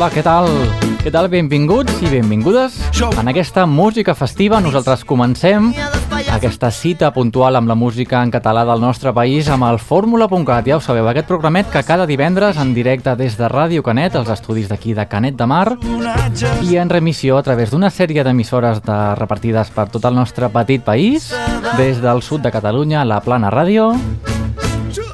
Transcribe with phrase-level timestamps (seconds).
[0.00, 0.46] Hola, què tal?
[1.02, 1.26] Què tal?
[1.28, 2.78] Benvinguts i benvingudes
[3.20, 4.56] en aquesta música festiva.
[4.64, 5.66] Nosaltres comencem
[6.32, 10.70] aquesta cita puntual amb la música en català del nostre país amb el fórmula.cat.
[10.72, 14.32] Ja ho sabeu, aquest programet que cada divendres en directe des de Ràdio Canet, els
[14.32, 15.76] estudis d'aquí de Canet de Mar,
[16.64, 20.80] i en remissió a través d'una sèrie d'emissores de repartides per tot el nostre petit
[20.80, 21.28] país,
[21.76, 23.92] des del sud de Catalunya, la Plana Ràdio,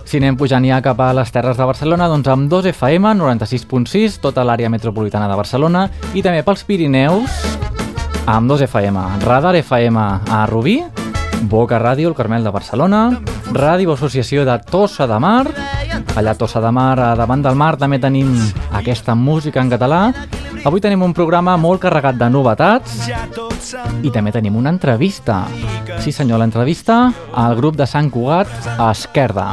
[0.06, 4.20] si anem pujant ja cap a les Terres de Barcelona, doncs amb 2 FM, 96.6,
[4.22, 7.40] tota l'àrea metropolitana de Barcelona, i també pels Pirineus,
[8.30, 10.78] amb 2 FM, Radar FM a Rubí,
[11.50, 13.02] Boca Ràdio, el Carmel de Barcelona,
[13.50, 15.44] Ràdio Associació de Tossa de Mar,
[16.14, 18.30] allà a Tossa de Mar, davant del mar, també tenim
[18.78, 20.00] aquesta música en català.
[20.66, 23.04] Avui tenim un programa molt carregat de novetats
[24.02, 25.44] i també tenim una entrevista.
[26.02, 26.96] Sí senyor, l'entrevista
[27.38, 29.44] al grup de Sant Cugat a Esquerda.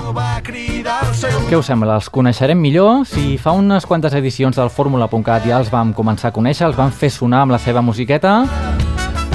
[0.42, 2.00] Què us sembla?
[2.00, 3.04] Els coneixerem millor?
[3.06, 6.90] Si fa unes quantes edicions del Fórmula.cat ja els vam començar a conèixer, els vam
[6.90, 8.40] fer sonar amb la seva musiqueta,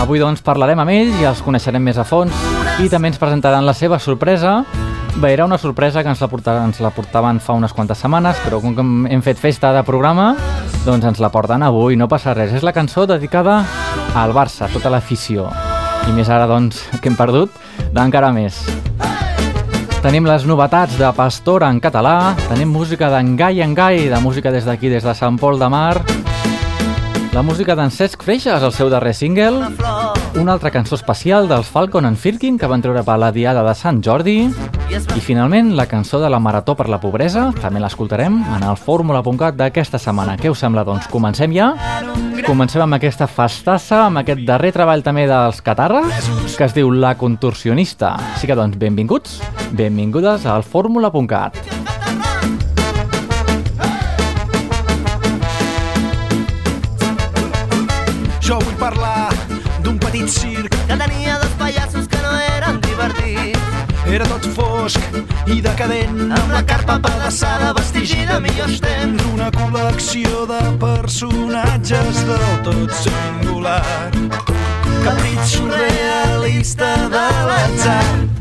[0.03, 2.35] avui doncs parlarem amb ells i els coneixerem més a fons
[2.83, 4.65] i també ens presentaran la seva sorpresa
[5.19, 8.39] Bé, era una sorpresa que ens la, portaven, ens la portaven fa unes quantes setmanes,
[8.45, 10.29] però com que hem fet festa de programa,
[10.85, 12.53] doncs ens la porten avui, no passa res.
[12.55, 13.57] És la cançó dedicada
[14.15, 15.49] al Barça, tota l'afició.
[16.07, 17.51] I més ara, doncs, que hem perdut,
[17.91, 18.63] d'encara més.
[20.05, 24.55] Tenim les novetats de Pastor en català, tenim música d'en Gai en Gai, de música
[24.55, 25.97] des d'aquí, des de Sant Pol de Mar,
[27.33, 29.69] la música d'en Cesc Freixas, el seu darrer single,
[30.41, 33.75] una altra cançó especial dels Falcon and Firkin que van treure per la Diada de
[33.77, 34.37] Sant Jordi
[34.89, 39.59] i finalment la cançó de la Marató per la Pobresa, també l'escoltarem en el fórmula.cat
[39.59, 40.37] d'aquesta setmana.
[40.41, 41.09] Què us sembla, doncs?
[41.13, 41.73] Comencem ja?
[42.47, 47.17] Comencem amb aquesta festassa, amb aquest darrer treball també dels Catarres, que es diu La
[47.21, 48.17] Contorsionista.
[48.35, 49.41] Així que, doncs, benvinguts,
[49.77, 51.78] benvingudes al fórmula.cat.
[58.49, 59.29] Jo vull parlar
[59.85, 63.67] d'un petit circ que tenia dos pallassos que no eren divertits.
[64.09, 65.19] Era tot fosc
[65.53, 69.27] i decadent Amb la carpa pedaçada, vestigi de millors temps.
[69.35, 73.85] Una col·lecció de personatges del tot singular
[75.05, 78.38] Capritx surrealista de l'atzar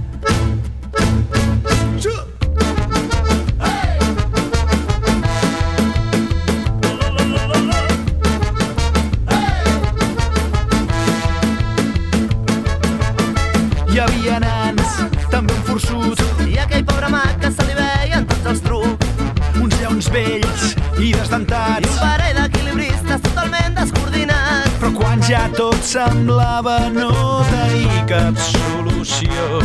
[25.37, 27.11] ja tot semblava no
[27.51, 29.59] tenir cap solució,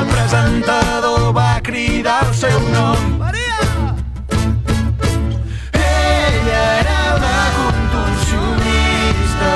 [0.00, 3.02] el presentador va cridar el seu nom.
[3.20, 3.58] Maria!
[5.82, 9.52] Ella era una contorsionista,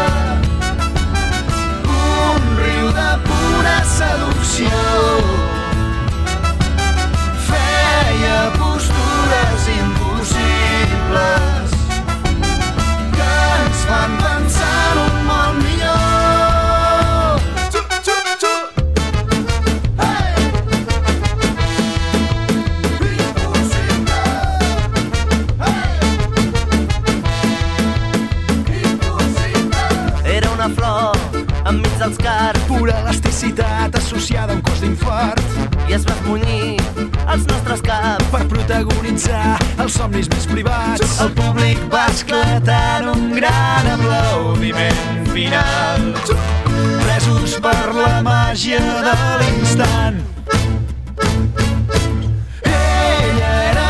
[1.96, 4.84] un riu de pura seducció.
[7.50, 11.45] Feia postures impossibles
[33.46, 35.42] Pura elasticitat associada a un cos d'infart
[35.88, 36.80] i es va esmunyir
[37.26, 38.24] als nostres caps.
[38.30, 41.20] per protagonitzar els somnis més privats.
[41.20, 46.14] El públic va esclatar un gran aplaudiment final.
[47.04, 50.22] Presos per la màgia de l'instant.
[52.64, 53.88] Ella era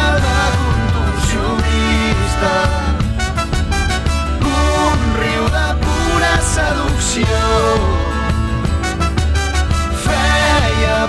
[5.48, 7.95] una pura seducció.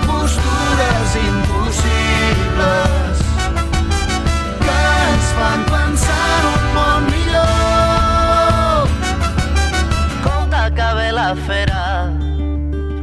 [0.06, 3.18] Postures impossibles
[4.60, 4.80] que
[5.10, 8.80] ens fan pensar en un món millor.
[10.24, 11.86] Compte que la fera,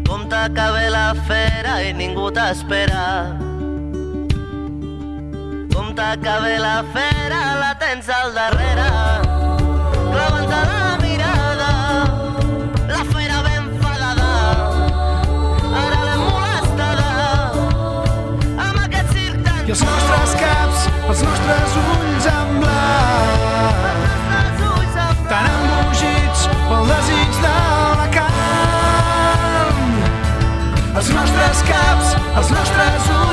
[0.09, 3.07] compte que la fera i ningú t'espera.
[5.75, 9.24] Compte que la fera, la tens al darrere.
[19.75, 24.21] Els nostres caps, els nostres ulls en blanc,
[25.33, 27.57] tan embogits pel desig de
[27.99, 29.99] la carn.
[30.95, 33.24] Els nostres caps, els nostres ulls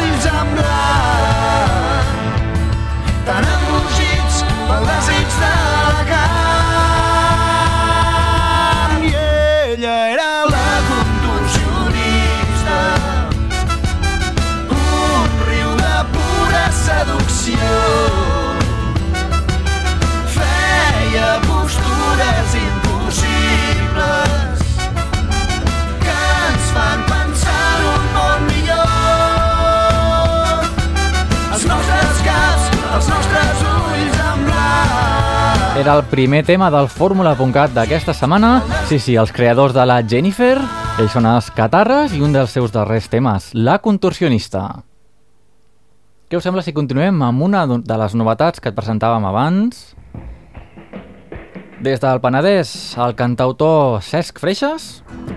[35.71, 38.57] Era el primer tema del Fórmula.cat d'aquesta setmana.
[38.89, 40.57] Sí, sí, els creadors de la Jennifer,
[41.00, 44.65] ells són els Catarres i un dels seus darrers temes, La Contorsionista.
[46.27, 49.95] Què us sembla si continuem amb una de les novetats que et presentàvem abans?
[51.81, 54.83] Des del Penedès, el cantautor Cesc Freixas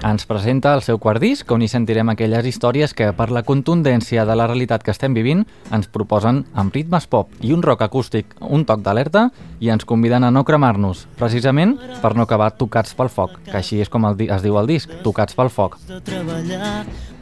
[0.05, 4.27] ens presenta el seu quart disc, on hi sentirem aquelles històries que, per la contundència
[4.29, 8.37] de la realitat que estem vivint, ens proposen amb ritmes pop i un rock acústic
[8.45, 9.31] un toc d'alerta
[9.65, 13.81] i ens conviden a no cremar-nos, precisament per no acabar tocats pel foc, que així
[13.81, 15.81] és com es diu el disc, tocats pel foc.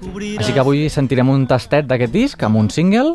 [0.03, 3.15] Així que avui sentirem un tastet d'aquest disc amb un single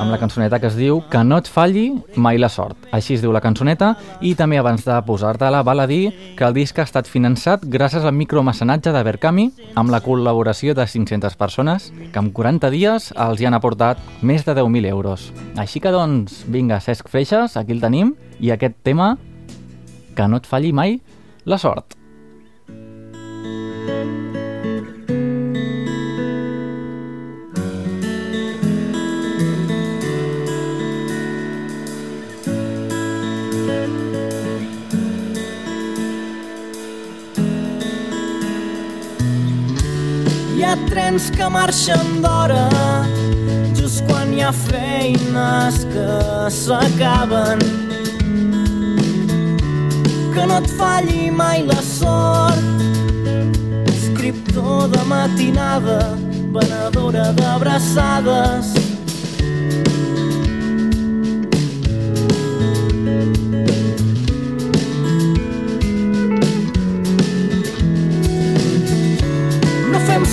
[0.00, 2.76] amb la cançoneta que es diu Que no et falli mai la sort.
[2.92, 6.56] Així es diu la cançoneta i també abans de posar-te-la val a dir que el
[6.56, 9.46] disc ha estat finançat gràcies al micromecenatge de Berkami
[9.80, 14.44] amb la col·laboració de 500 persones que en 40 dies els hi han aportat més
[14.44, 15.30] de 10.000 euros.
[15.56, 19.16] Així que doncs, vinga, Cesc Freixas, aquí el tenim i aquest tema
[20.16, 20.98] Que no et falli mai
[21.46, 21.99] la sort.
[40.64, 42.68] Ha trens que marxen d'hora
[43.74, 46.08] just quan hi ha feines que
[46.50, 47.62] s'acaben.
[50.34, 52.60] Que no et falli mai la sort
[53.94, 55.98] escriptor de matinada
[56.54, 58.74] venedora d'abraçades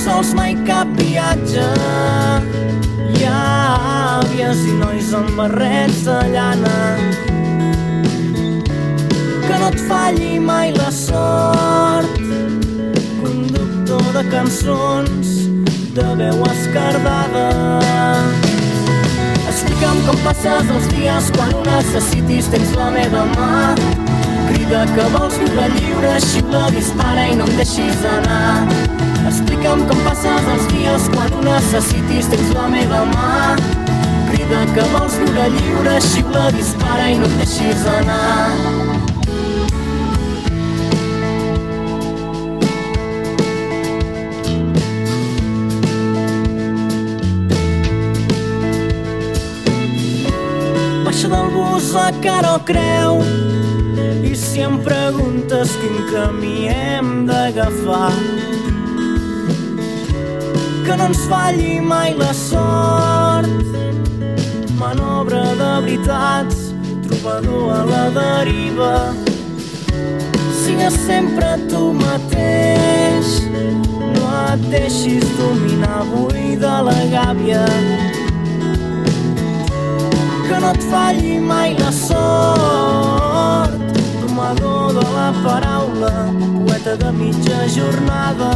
[0.08, 1.66] sols mai cap viatge.
[3.14, 3.42] Hi ha
[4.20, 6.78] àvies i nois amb barrets de llana
[9.48, 12.20] que no et falli mai la sort.
[13.22, 15.34] Conductor de cançons
[15.98, 17.48] de veu escardada.
[19.48, 23.52] Explica'm com passes els dies quan ho necessitis, tens la meva mà.
[24.52, 29.07] Crida que vols viure lliure, xiula, dispara i no em deixis anar.
[29.28, 33.58] Explica'm com passes els dies quan ho necessitis, tens la meva mà.
[34.30, 38.46] Crida que vols viure lliure, xiula, dispara i no et deixis anar.
[51.04, 53.20] Baixa del bus a cara o creu
[54.24, 58.14] i si em preguntes quin camí hem d'agafar
[60.88, 63.50] que no ens falli mai la sort.
[64.80, 66.72] Manobra de veritats,
[67.04, 68.94] trobador a la deriva.
[70.62, 73.34] Sigues sempre tu mateix,
[74.16, 77.66] no et deixis dominar avui de la gàbia.
[80.48, 83.76] Que no et falli mai la sort,
[84.24, 86.16] domador de la paraula,
[86.64, 88.54] poeta de mitja jornada.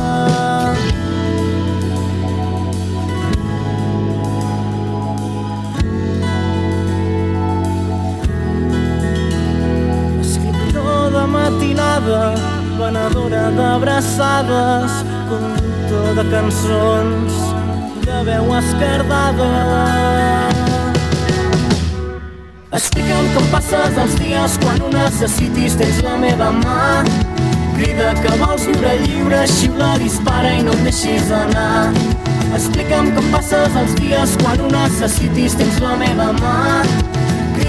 [11.28, 12.34] Matinada,
[12.78, 14.92] venedora d'abraçades,
[15.30, 17.34] conductor de cançons,
[18.06, 19.50] de veu esquerdada.
[22.72, 27.04] Explica'm com passes els dies quan ho necessitis, tens la meva mà.
[27.76, 31.92] Crida que vols viure lliure, xiula, dispara i no et deixis anar.
[32.56, 37.21] Explica'm com passes els dies quan ho necessitis, tens la meva mà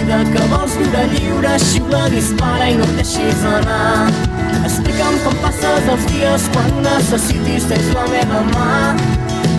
[0.03, 4.11] vida que vols viure lliure, xiula, dispara i no et deixis anar.
[4.67, 8.73] Explica'm com passes els dies quan necessitis, tens la meva mà.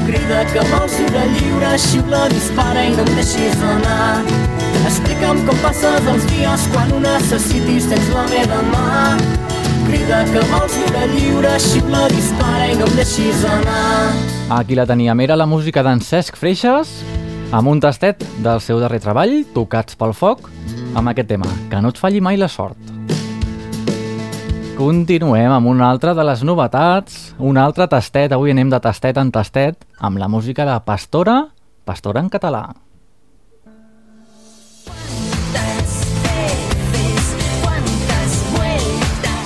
[0.07, 4.11] Crida que vols viure lliure, xiula, dispara i no et deixis anar.
[4.83, 9.17] Explica'm com passes els dies quan necessitis, tens la meva mà.
[9.87, 14.13] Crida que vols viure lliure, xiula, dispara i no em deixis anar.
[14.59, 16.97] Aquí la teníem, era la música d'en Cesc Freixas,
[17.53, 20.47] amb un tastet del seu darrer treball, Tocats pel foc,
[20.97, 22.77] amb aquest tema, que no et falli mai la sort.
[24.73, 29.29] Continuem amb una altra de les novetats, un altre tastet, avui anem de tastet en
[29.31, 31.43] tastet, amb la música de Pastora,
[31.85, 32.65] Pastora en català.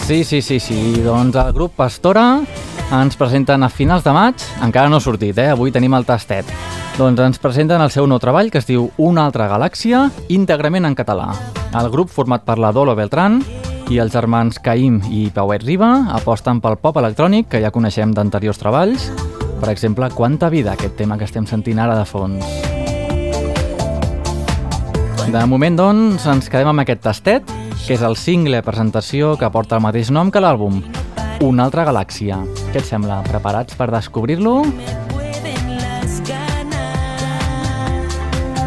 [0.07, 2.39] Sí, sí, sí, sí, doncs el grup Pastora
[2.95, 5.51] ens presenten a finals de maig, encara no ha sortit, eh?
[5.51, 6.47] avui tenim el tastet.
[6.97, 10.95] Doncs ens presenten el seu nou treball que es diu Una altra galàxia, íntegrament en
[10.97, 11.27] català.
[11.77, 13.35] El grup format per la Dolo Beltrán
[13.93, 18.57] i els germans Caim i Pauet Riba aposten pel pop electrònic que ja coneixem d'anteriors
[18.57, 19.11] treballs.
[19.61, 22.41] Per exemple, Quanta vida, aquest tema que estem sentint ara de fons.
[25.29, 29.77] De moment, doncs, ens quedem amb aquest tastet, que és el single presentació que porta
[29.77, 30.81] el mateix nom que l'àlbum,
[31.45, 32.41] Una altra galàxia.
[32.73, 33.21] Què et sembla?
[33.29, 34.63] Preparats per descobrir-lo?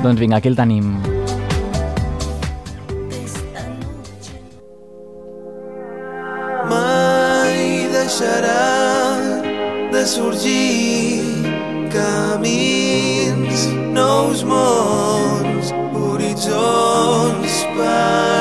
[0.03, 0.95] Doncs vinga, aquí el tenim.
[6.71, 8.65] mai deixarà
[9.93, 11.21] de sorgir
[11.93, 13.67] camins,
[13.99, 18.40] nous mons, horitzons perduts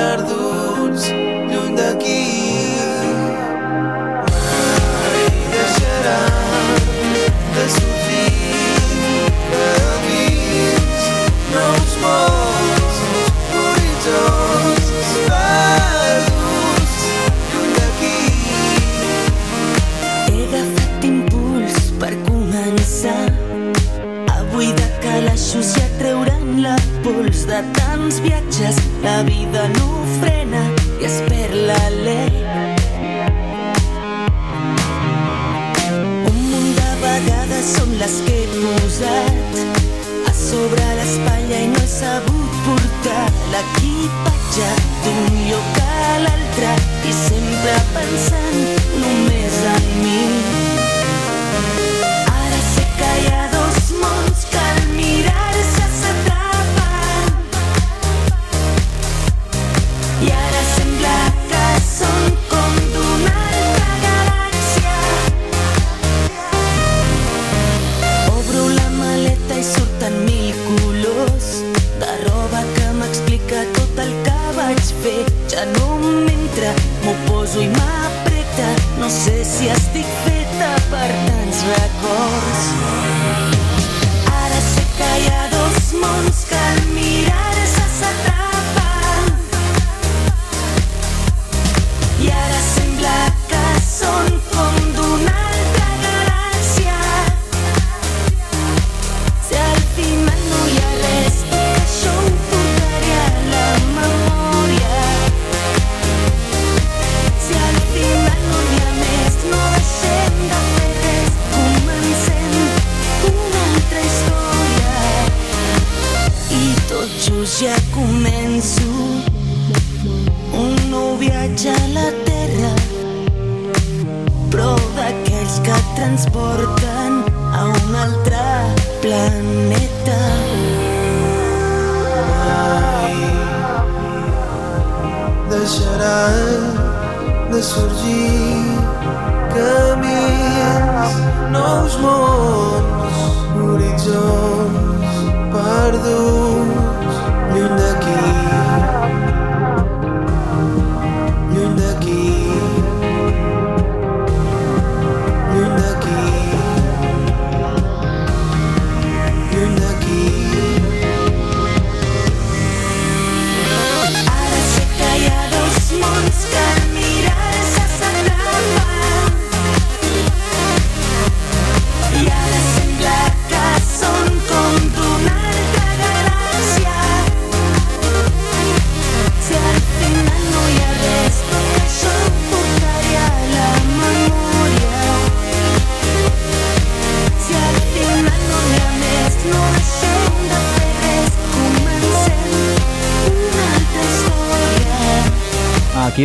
[48.17, 48.68] sempre
[81.79, 82.18] that road.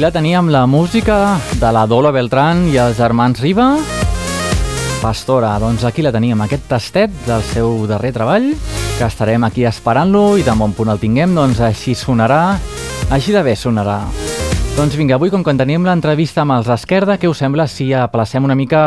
[0.04, 3.70] La teníem, la música de la Dolo Beltrán i els germans Riba.
[5.00, 8.50] Pastora, doncs aquí la teníem, aquest tastet del seu darrer treball,
[8.98, 12.58] que estarem aquí esperant-lo i de bon punt el tinguem, doncs així sonarà,
[13.16, 14.02] així de bé sonarà.
[14.76, 17.94] Doncs vinga, avui com que en tenim l'entrevista amb els Esquerda, què us sembla si
[17.96, 18.82] aplacem una mica,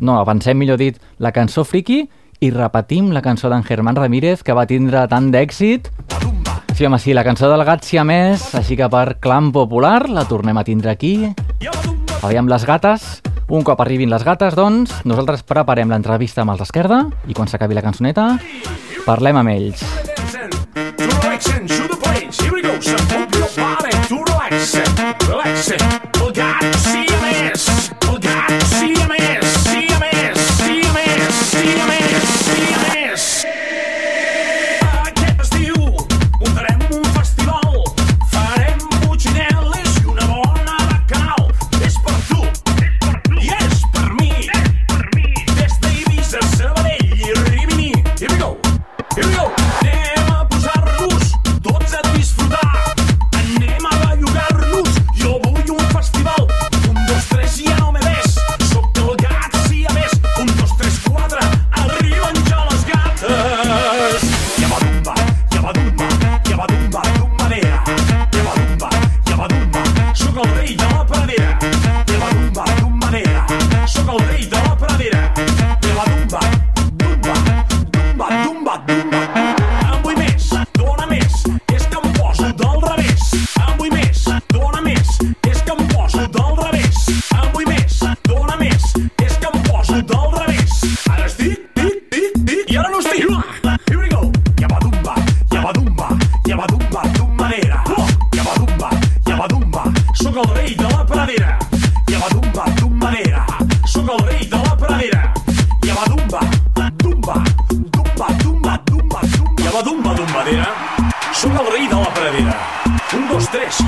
[0.00, 2.06] no, avancem millor dit, la cançó Friki
[2.40, 5.92] i repetim la cançó d'en Germán Ramírez que va tindre tant d'èxit
[6.74, 10.64] Sí, sí, la cançó del gat siamès, així que per clam popular la tornem a
[10.66, 11.30] tindre aquí.
[12.26, 13.22] Aviam les gates.
[13.46, 17.78] Un cop arribin les gates, doncs, nosaltres preparem l'entrevista amb els d'Esquerda i quan s'acabi
[17.78, 18.26] la cançoneta,
[19.06, 19.86] parlem amb ells.
[25.78, 26.13] To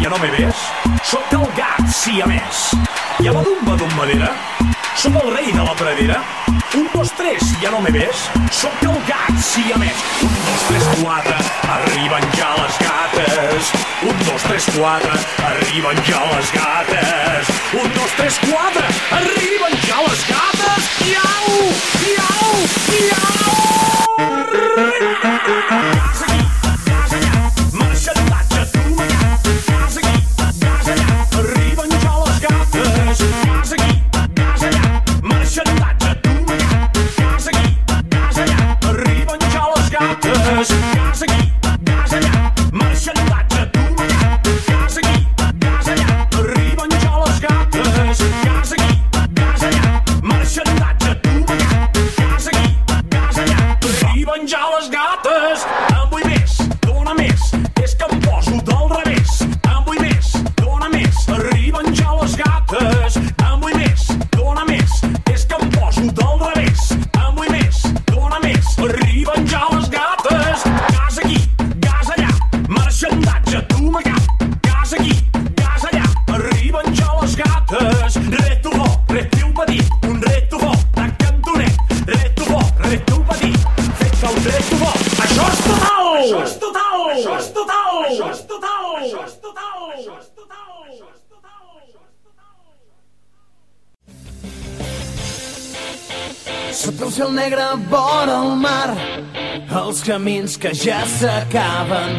[0.06, 0.56] ja no me ves?
[1.02, 2.70] Sóc el gat, sí a més.
[3.22, 4.28] Ja va d'un badum madera?
[4.96, 6.20] Sóc el rei de la pradera?
[6.76, 8.26] Un, dos, tres, ja no me ves?
[8.52, 10.04] Sóc el gat, sí a més.
[10.22, 11.36] Un, dos, tres, quatre,
[11.76, 13.72] arriben ja les gates.
[14.06, 15.18] Un, dos, tres, quatre,
[15.50, 17.52] arriben ja les gates.
[17.82, 18.86] Un, dos, tres, quatre,
[19.20, 20.90] arriben ja les gates.
[21.10, 21.60] Iau,
[22.14, 22.66] iau,
[23.02, 23.55] iau!
[100.06, 102.12] Camins que ja s'acaben.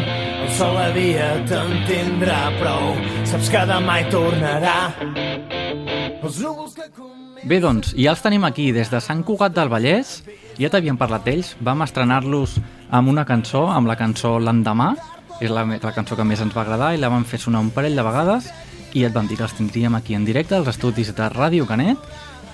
[0.43, 2.91] El sol a dia te'n tindrà prou,
[3.27, 4.77] saps que demà hi tornarà.
[6.19, 6.89] Els núvols que.
[7.47, 10.19] Bé, doncs, ja els tenim aquí des de Sant Cugat del Vallès.
[10.59, 11.53] Ja t'havíem parlat d'ells.
[11.63, 12.57] Vam estrenar-los
[12.91, 14.95] amb una cançó, amb la cançó L'endemà.
[15.39, 17.69] És la, la cançó que més ens va agradar i la vam fer sonar un
[17.71, 18.49] parell de vegades
[18.97, 22.01] i et vam dir que els tindríem aquí en directe als estudis de Ràdio Canet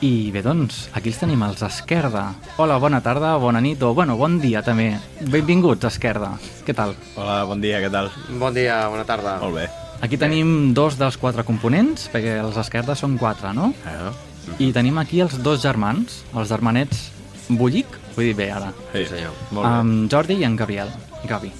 [0.03, 2.25] i bé, doncs, aquí els tenim els Esquerda.
[2.59, 4.89] Hola, bona tarda, bona nit, o bueno, bon dia també.
[5.31, 6.33] Benvinguts, Esquerda.
[6.67, 6.91] Què tal?
[7.15, 8.11] Hola, bon dia, què tal?
[8.41, 9.37] Bon dia, bona tarda.
[9.43, 9.69] Molt bé.
[10.03, 13.71] Aquí tenim dos dels quatre components, perquè els Esquerda són quatre, no?
[13.87, 14.11] Eh?
[14.59, 17.05] I tenim aquí els dos germans, els germanets
[17.47, 17.87] Bullic,
[18.17, 19.31] vull dir bé ara, Sí, senyor.
[19.51, 19.71] Molt bé.
[19.71, 20.91] amb Jordi i en Gabriel.
[21.27, 21.51] Gavi.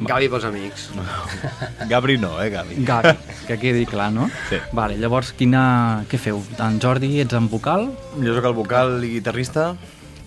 [0.00, 0.88] Gavi pels amics.
[1.90, 2.78] Gabri no, eh, Gavi?
[2.84, 3.12] Gavi,
[3.46, 4.30] que quedi clar, no?
[4.48, 4.56] Sí.
[4.72, 6.04] Vale, llavors, quina...
[6.08, 6.40] què feu?
[6.58, 9.74] En Jordi ets en vocal Jo sóc el vocal i guitarrista,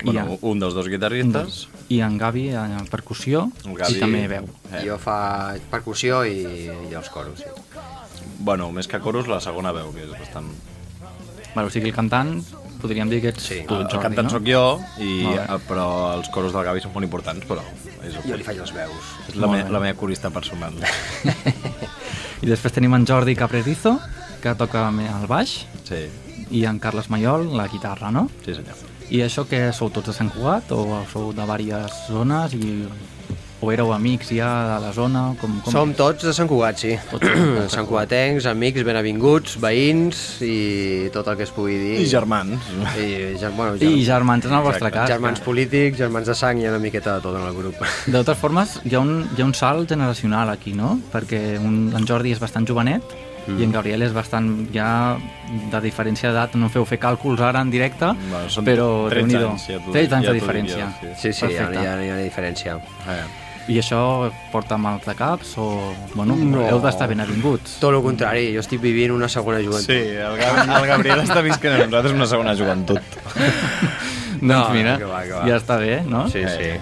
[0.03, 0.37] bueno, Ja.
[0.41, 1.67] un dels dos guitarristes.
[1.89, 4.45] i en Gavi en percussió El Gavi- i també veu.
[4.71, 4.83] Eh.
[4.85, 6.43] Jo fa percussió i,
[6.89, 7.79] i els coros, sí.
[8.39, 10.47] Bueno, més que coros, la segona veu, que és bastant...
[11.55, 12.39] Vale, o sigui, el cantant
[12.83, 13.61] podríem dir que ets Sí.
[13.67, 14.33] tu, el, Jordi, el cantant no?
[14.35, 14.63] sóc jo,
[14.99, 17.63] i, eh, però els coros del Gavi són molt importants, però
[18.03, 19.13] és, Jo li faig les veus.
[19.31, 20.75] és la, me, la meva corista personal.
[22.43, 23.97] I després tenim en Jordi Caprerizo,
[24.43, 26.05] que toca el baix, Sí,
[26.51, 28.27] i en Carles Mayol, la guitarra, no?
[28.45, 28.75] sí senyor.
[29.13, 32.87] I això que sou tots de Sant Cugat o sou de diverses zones i
[33.63, 35.21] o éreu amics ja de la zona?
[35.39, 35.71] Com, com...
[35.71, 36.93] Som tots de Sant Cugat, sí.
[37.11, 41.95] Tots de Sant Cugatencs, amics, benavinguts, veïns i tot el que es pugui dir.
[42.03, 42.69] I germans.
[42.99, 43.07] I,
[43.39, 44.99] ger- bueno, I ger germans en el vostre Exacte.
[44.99, 45.09] cas.
[45.15, 47.79] germans polítics, germans de sang i una miqueta de tot en el grup.
[48.05, 50.97] De totes formes, hi ha, un, hi ha un salt generacional aquí, no?
[51.13, 53.03] Perquè un, en Jordi és bastant jovenet
[53.47, 53.59] mm.
[53.59, 54.89] i en Gabriel és bastant ja
[55.71, 56.55] de diferència d'edat.
[56.59, 59.49] No feu fer càlculs ara en directe, Bueno, però 13 Déu-n'hi-do.
[59.53, 60.89] anys, ja t'ho- 13 anys ja de diferència.
[61.01, 62.77] diria, Sí, sí, hi ha, hi, ha, hi ha una diferència.
[63.07, 63.23] Eh.
[63.71, 65.67] I això porta mal de caps o...
[66.15, 66.65] Bueno, No.
[66.67, 67.77] heu d'estar ben avinguts.
[67.79, 69.87] Tot el contrari, jo estic vivint una segona joventut.
[69.87, 72.99] Sí, el, Gab el Gabriel està visquent amb nosaltres una segona joventut.
[74.41, 75.45] doncs mira, que va, que va.
[75.47, 76.25] ja està bé, no?
[76.29, 76.79] Sí, Eh.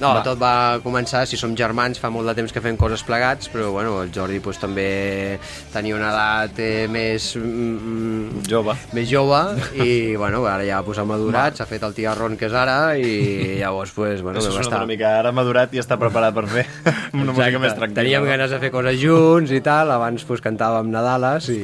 [0.00, 0.14] No, Va.
[0.16, 0.22] va.
[0.26, 0.52] tot va
[0.82, 4.08] començar, si som germans, fa molt de temps que fem coses plegats, però bueno, el
[4.10, 5.38] Jordi pues, també
[5.72, 8.74] tenia una edat eh, més, mm, Jove.
[8.92, 9.38] més jove
[9.86, 13.12] i bueno, ara ja pues, ha madurat, s'ha fet el tiarron que és ara i
[13.62, 14.80] llavors pues, bueno, Això estar...
[14.82, 16.66] una mica ara madurat i està preparat per fer
[17.14, 18.00] una música més tranquil·la.
[18.02, 18.30] Teníem no?
[18.32, 21.60] ganes de fer coses junts i tal, abans pues, cantàvem Nadales i,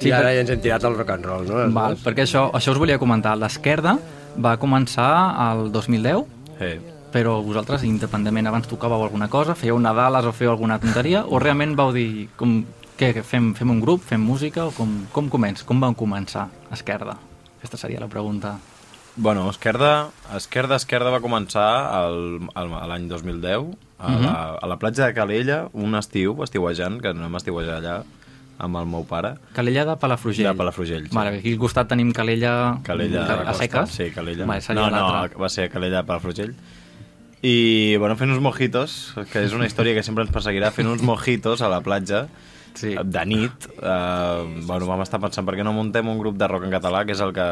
[0.00, 1.62] Sí, i ara per- ja ens hem tirat al rock and roll, no?
[1.78, 3.36] Val, perquè això, això us volia comentar.
[3.38, 3.94] L'esquerda
[4.42, 5.12] va començar
[5.46, 6.24] al 2010,
[6.58, 6.72] Sí.
[7.14, 11.76] Però vosaltres, independentment, abans tocàveu alguna cosa, fèieu Nadales o fèieu alguna tonteria, o realment
[11.78, 12.64] vau dir, com,
[12.98, 15.66] què, fem, fem un grup, fem música, o com, com comença?
[15.68, 17.14] Com van començar Esquerda?
[17.60, 18.56] Aquesta seria la pregunta.
[19.14, 23.70] Bueno, Esquerda, Esquerda, Esquerda va començar a l'any 2010
[24.02, 27.96] a, la, a la platja de Calella, un estiu, estiuejant, que anem a estiuejar allà
[28.58, 29.36] amb el meu pare.
[29.54, 30.50] Calella de Palafrugell.
[30.50, 31.14] De Palafrugell, sí.
[31.14, 33.94] Vale, aquí al costat tenim Calella, Calella a, a seques.
[33.94, 34.50] Sí, Calella.
[34.50, 35.04] Vale, no, no,
[35.40, 36.54] va ser Calella de Palafrugell.
[37.44, 41.04] I, bueno, fent uns mojitos, que és una història que sempre ens perseguirà, fent uns
[41.04, 42.26] mojitos a la platja,
[42.74, 42.96] Sí.
[42.96, 46.64] de nit, eh, bueno, vam estar pensant per què no muntem un grup de rock
[46.66, 47.44] en català, que és el que,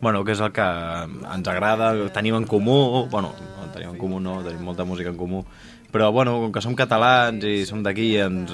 [0.00, 4.20] bueno, que és el que ens agrada, tenim en comú, bueno, no tenim en comú
[4.20, 5.44] no, tenim molta música en comú,
[5.92, 8.52] però bueno, com que som catalans i som d'aquí i ens,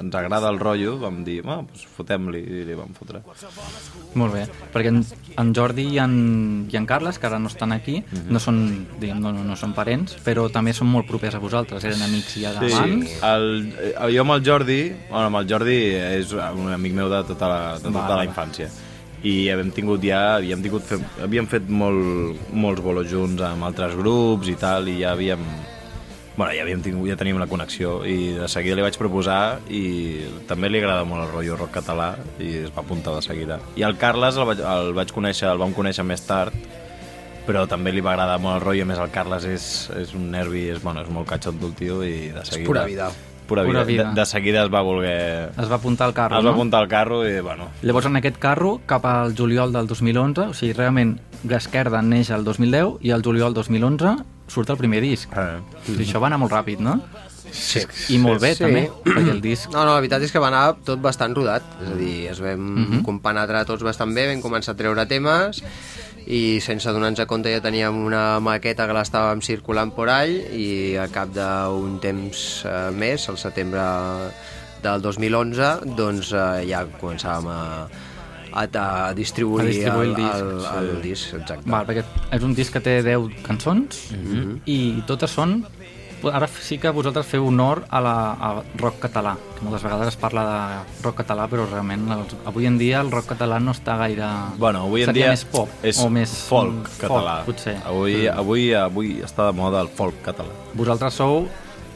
[0.00, 3.22] ens agrada el rotllo, vam dir, ah, doncs fotem-li i li vam fotre.
[4.18, 5.02] Molt bé, perquè en,
[5.38, 6.14] en Jordi i en,
[6.70, 8.62] i en Carles, que ara no estan aquí, no són,
[9.00, 12.54] diguem, no, no, són parents, però també són molt propers a vosaltres, eren amics ja
[12.56, 13.18] d'abans.
[13.32, 15.78] el, eh, jo amb el Jordi, bueno, amb el Jordi
[16.20, 18.22] és un amic meu de tota la, de tota Vale.
[18.22, 18.70] la infància
[19.22, 23.94] i hem tingut ja, havíem, tingut fe, havíem fet molt, molts bolos junts amb altres
[23.98, 25.44] grups i tal, i ja havíem
[26.36, 30.22] bueno, ja, havíem tingut, ja teníem la connexió i de seguida li vaig proposar i
[30.48, 33.58] també li agrada molt el rotllo rock català i es va apuntar de seguida.
[33.76, 36.56] I el Carles el vaig, el vaig conèixer, el vam conèixer més tard
[37.46, 39.66] però també li va agradar molt el rotllo, a més el Carles és,
[39.98, 42.68] és un nervi, és, bueno, és molt catxot el tio i de seguida...
[42.70, 43.10] pura vida.
[43.48, 43.72] Pura vida.
[43.72, 44.04] Pura vida.
[44.10, 45.50] De, de seguida es va voler...
[45.58, 46.54] Es va apuntar al carro, es va no?
[46.54, 47.68] apuntar al carro i, bueno...
[47.82, 52.46] Llavors, en aquest carro, cap al juliol del 2011, o sigui, realment, Gasquerda neix el
[52.46, 54.14] 2010 i el juliol 2011
[54.48, 55.30] surt el primer disc.
[55.32, 57.00] O sigui, això va anar molt ràpid, no?
[57.52, 57.82] Sí.
[58.14, 58.64] I molt bé, Sí.
[58.64, 59.68] també, perquè el disc...
[59.72, 61.62] No, no, la veritat és que va anar tot bastant rodat.
[61.82, 63.02] És a dir, es vam mm -hmm.
[63.04, 65.62] compenetrar tots bastant bé, vam començar a treure temes
[66.26, 71.08] i sense donar-nos compte ja teníem una maqueta que l'estàvem circulant por all i a
[71.08, 73.82] cap d'un temps eh, més, al setembre
[74.82, 77.88] del 2011, doncs eh, ja començàvem a,
[78.52, 78.64] a,
[79.08, 81.08] a distribuir, A distribuir el disc, el, el, el sí.
[81.08, 81.70] disc exacte.
[81.70, 82.04] Val, perquè
[82.38, 84.60] és un disc que té 10 cançons Mhm.
[84.66, 85.62] i totes són...
[86.22, 90.16] Ara sí que vosaltres feu honor a la a rock català, que moltes vegades es
[90.16, 93.96] parla de rock català, però realment els, avui en dia el rock català no està
[93.98, 94.28] gaire...
[94.56, 97.34] Bueno, avui en Seria dia més pop és o més folk mm, català.
[97.42, 97.74] Folk, potser.
[97.90, 100.54] Avui, avui, avui està de moda el folk català.
[100.78, 101.48] Vosaltres sou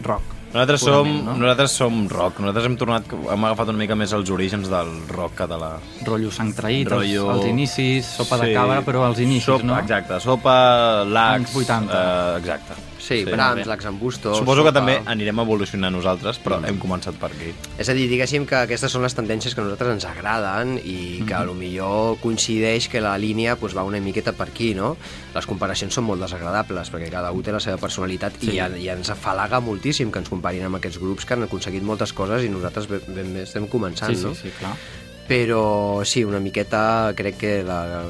[0.03, 0.35] rock.
[0.55, 1.35] Nosaltres som, no?
[1.37, 2.39] nosaltres som rock.
[2.41, 5.73] Nosaltres hem tornat, hem agafat una mica més els orígens del rock català.
[6.07, 9.77] Rotllo sang traït, Rotllo- els, els inicis, sopa de cabra, però els inicis, sopa, no?
[9.83, 10.57] Exacte, sopa,
[11.05, 11.51] lacs...
[11.51, 11.93] Anys 80.
[11.93, 12.79] Eh, exacte.
[13.07, 14.33] Sí, Brahms, l'Axambusto...
[14.35, 17.53] Suposo que també anirem evolucionant nosaltres, però hem començat per aquí.
[17.79, 21.23] És a dir, diguéssim que aquestes són les tendències que a nosaltres ens agraden i
[21.29, 24.97] que a lo millor coincideix que la línia pues, va una miqueta per aquí, no?
[25.37, 28.57] Les comparacions són molt desagradables perquè cada un té la seva personalitat Sí.
[28.57, 32.13] i, i ens afalaga moltíssim que ens comparin amb aquests grups que han aconseguit moltes
[32.13, 34.35] coses i nosaltres ben, ben bé estem començant, Sí, sí, no?
[34.35, 34.75] sí, clar.
[35.27, 38.05] Però sí, una miqueta crec que la,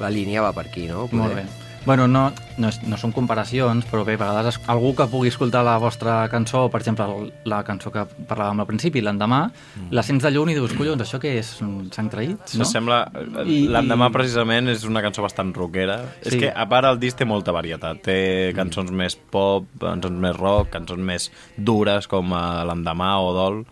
[0.00, 1.06] la línia va per aquí, no?
[1.08, 1.20] Poder.
[1.22, 1.46] Molt bé.
[1.86, 5.28] Bueno, no, no, és- no són comparacions, però bé, a vegades es- algú que pugui
[5.28, 7.06] escoltar la vostra cançó, per exemple,
[7.44, 9.88] la cançó que parlàvem al principi, l'endemà, Mm.
[9.92, 11.46] la sents de lluny i dius, collons, això què és?
[11.92, 12.36] Sang traït?
[12.58, 12.64] No?
[12.64, 13.10] Sembla...
[13.14, 16.02] L'endemà, i- precisament, és una cançó bastant rockera.
[16.20, 16.28] Sí.
[16.28, 18.02] És que, a part, el disc té molta varietat.
[18.02, 23.64] Té cançons més pop, cançons més rock, cançons més dures, com eh, l'endemà o dol,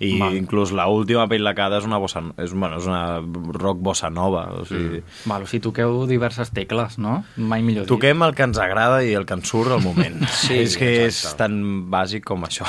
[0.00, 0.34] i Val.
[0.36, 3.20] inclús la última pell lacada és una, bossa, és, bueno, és una
[3.60, 4.46] rock bossa nova.
[4.56, 5.28] O sigui, mm.
[5.28, 7.18] Val, o sigui, toqueu diverses tecles, no?
[7.36, 7.92] Mai millor dit.
[7.92, 10.22] Toquem el que ens agrada i el que ens surt al moment.
[10.40, 11.44] Sí, és que és exacte.
[11.44, 11.60] tan
[11.92, 12.64] bàsic com això.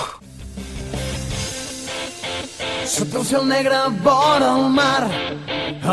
[2.92, 5.08] Sota un cel negre vora el mar,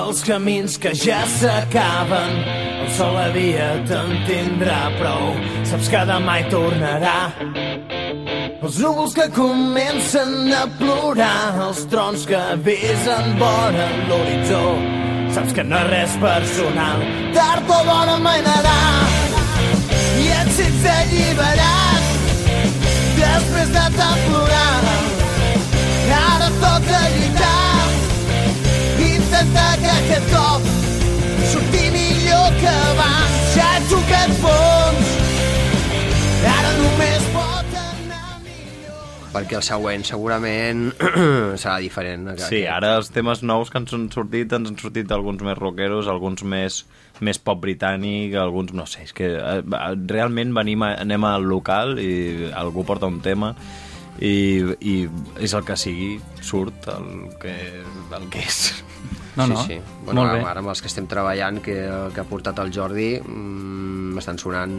[0.03, 2.41] els camins que ja s'acaben.
[2.83, 5.37] El sol havia te'n tindrà prou,
[5.69, 7.17] saps que demà hi tornarà.
[8.69, 14.61] Els núvols que comencen a plorar, els trons que avisen vora l'horitzó.
[15.33, 17.01] Saps que no és res personal,
[17.33, 18.75] tard o d'hora mainarà.
[20.21, 22.13] I et sents alliberat,
[23.23, 24.85] després de tant plorar.
[26.19, 27.89] Ara toca lluitar
[29.09, 30.71] Intentar que aquest cop
[31.53, 35.13] Surti millor que abans Ja he tocat fons
[36.55, 37.28] Ara només
[39.33, 40.87] Perquè el següent segurament
[41.61, 42.31] serà diferent.
[42.41, 46.09] Sí, ara els temes nous que ens han sortit, ens han sortit alguns més rockeros,
[46.09, 46.81] alguns més,
[47.25, 49.61] més pop britànic, alguns, no sé, és que eh,
[50.09, 53.53] realment venim a, anem al local i algú porta un tema
[54.19, 54.97] i, i
[55.45, 57.11] és el que sigui, surt el
[57.43, 57.57] que,
[58.19, 58.63] el que és.
[59.39, 59.81] No, no, sí, sí.
[60.05, 60.45] Bueno, molt ara, bé.
[60.51, 61.77] ara amb els que estem treballant, que,
[62.15, 64.75] que ha portat el Jordi, mmm, estan sonant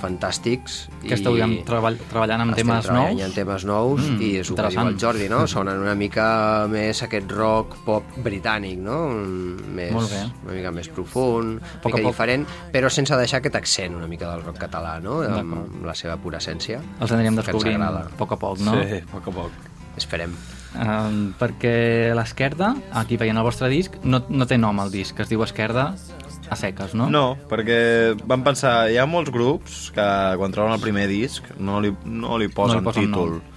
[0.00, 0.78] fantàstics.
[1.02, 3.24] Que esteu ja treball, treballant amb temes treballant nous?
[3.26, 5.42] en temes nous Mm, mm, i és el que diu el Jordi, no?
[5.54, 6.26] Sonen una mica
[6.72, 8.98] més aquest rock pop britànic, no?
[9.12, 10.22] Mm, Més, Molt bé.
[10.46, 12.06] Una mica més profund, una mica poc.
[12.08, 15.20] diferent, però sense deixar aquest accent una mica del rock català, no?
[15.22, 16.80] Amb la seva pura essència.
[17.00, 18.76] Els anirem descobrint a poc a poc, no?
[18.80, 19.70] Sí, a poc a poc.
[19.96, 20.34] Esperem.
[20.72, 25.28] Um, perquè l'esquerda, aquí veient el vostre disc, no, no té nom el disc, es
[25.28, 25.90] diu Esquerda
[26.48, 27.08] a seques, no?
[27.12, 30.06] No, perquè vam pensar, hi ha molts grups que
[30.40, 33.36] quan troben el primer disc no li, no li posen, No li posen títol.
[33.38, 33.51] nom.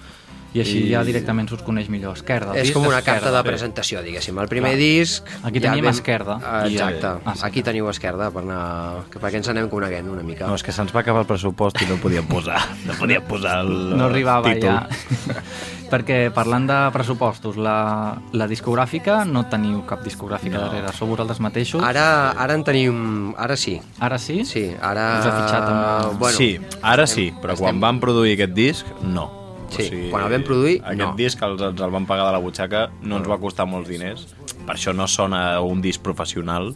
[0.56, 2.16] I així I- ja directament s'us coneix millor.
[2.16, 2.54] Esquerda.
[2.56, 3.20] És com una esquerda.
[3.28, 4.38] carta de presentació, diguéssim.
[4.40, 4.80] El primer Clar.
[4.80, 5.28] disc...
[5.44, 6.40] Aquí ja tenim vam- esquerda.
[6.42, 7.12] Ah, Exacte.
[7.26, 7.42] Ah, sí.
[7.46, 9.04] Aquí teniu esquerda per anar...
[9.12, 10.48] que perquè ens anem coneguent una mica.
[10.48, 13.60] No, és que se'ns va acabar el pressupost i no podíem posar, no podíem posar
[13.66, 14.70] el no arribava títol.
[14.80, 14.88] ja.
[15.86, 20.64] Perquè parlant de pressupostos, la, la discogràfica no teniu cap discogràfica No.
[20.66, 21.84] darrere, sou vosaltres mateixos?
[21.86, 23.36] Ara, ara en tenim...
[23.38, 23.76] Ara sí.
[24.02, 24.42] Ara sí?
[24.50, 25.20] Sí, ara...
[25.20, 26.50] Us ha fitxat amb- Bueno, sí,
[26.82, 29.30] ara sí, però estem- quan vam produir aquest disc, no.
[29.74, 31.16] Sí, quan el vam produir, aquest no.
[31.18, 34.28] disc els, ens el vam pagar de la butxaca, no ens va costar molts diners,
[34.66, 36.74] per això no sona un disc professional,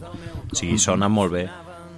[0.50, 1.46] o sigui, sona molt bé,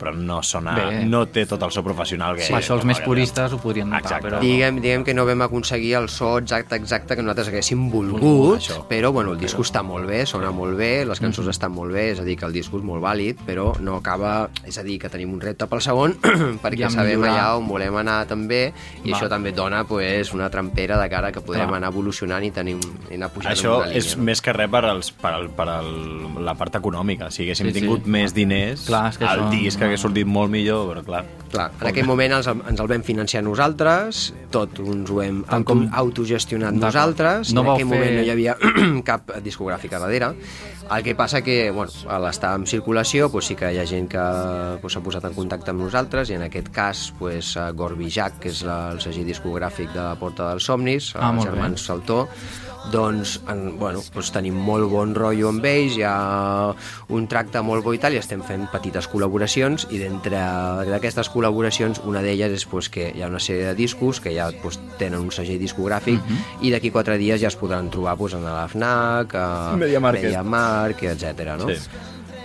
[0.03, 1.05] però no sona, Bé.
[1.07, 4.03] no té tot el so professional que Sí, això els més puristes ho podrien notar,
[4.19, 4.27] Exacte.
[4.29, 4.41] però...
[4.43, 8.83] Diguem, diguem que no vam aconseguir el so exacte exacte que nosaltres haguéssim volgut, Això.
[8.88, 11.51] però bueno, el disco està molt bé, sona molt bé, les cançons Mhm.
[11.51, 14.51] estan molt bé, és a dir, que el disco és molt vàlid, però no acaba...
[14.67, 16.15] És a dir, que tenim un repte pel segon,
[16.62, 17.37] perquè Ja sabem millorar.
[17.53, 18.73] allà on volem anar també,
[19.05, 19.19] i Va.
[19.19, 21.77] això també et dona pues, una trampera de cara que podrem Clar.
[21.77, 23.99] anar evolucionant i, tenim, i anar pujant Això una línia.
[23.99, 27.31] és més que res per, als, per, al, per al, la part econòmica.
[27.31, 27.81] Si haguéssim Sí, sí.
[27.81, 31.23] tingut més diners, Clar, és que el disc hagués sortit molt millor, però clar.
[31.53, 35.67] Clar, en aquell moment els, ens el vam financiar nosaltres, tot ens ho hem Tant
[35.69, 38.57] com- autogestionat nosaltres, No en aquell fer- moment no hi havia
[39.11, 40.33] cap discogràfica darrere.
[40.93, 44.11] El que passa que, bueno, a l'estar en circulació, doncs sí que hi ha gent
[44.13, 44.23] que
[44.83, 48.41] doncs, s'ha posat en contacte amb nosaltres i en aquest cas, doncs, eh, Gorbi Jack,
[48.43, 51.55] que és la, el segell discogràfic de la Porta dels Somnis, Ah, els molt bé.
[51.55, 52.27] germans Saltó,
[52.91, 56.75] doncs, en, bueno, doncs tenim molt bon rotllo amb ells, hi ha
[57.15, 60.41] un tracte molt bo i tal, i estem fent petites col·laboracions, i d'entre
[60.91, 64.51] d'aquestes col·laboracions, una d'elles és doncs, que hi ha una sèrie de discos que ja
[64.51, 66.19] doncs, tenen un segell discogràfic,
[66.61, 69.77] i d'aquí quatre dies ja es podran trobar doncs, en la FNAC, a
[70.27, 70.82] Mediamarkt.
[70.83, 71.57] Mediamarkt, etc.
[71.59, 71.68] No?
[71.68, 71.88] Sí.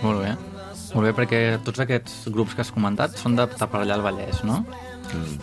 [0.04, 0.36] Molt bé.
[0.94, 4.02] Molt bé, perquè tots aquests grups que has comentat són de, de per allà al
[4.06, 4.62] Vallès, no?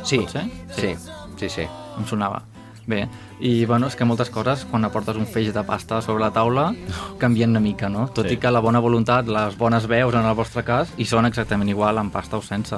[0.04, 0.44] Sí, Pot ser?
[0.76, 0.94] sí,
[1.38, 1.66] sí, sí.
[1.98, 2.42] Em sonava.
[2.86, 3.06] Bé,
[3.40, 6.66] i bueno, és que moltes coses, quan aportes un feix de pasta sobre la taula,
[7.18, 8.08] canvien una mica, no?
[8.12, 8.34] Tot Sí.
[8.34, 11.68] i que la bona voluntat, les bones veus en el vostre cas, i són exactament
[11.70, 12.76] igual amb pasta o sense.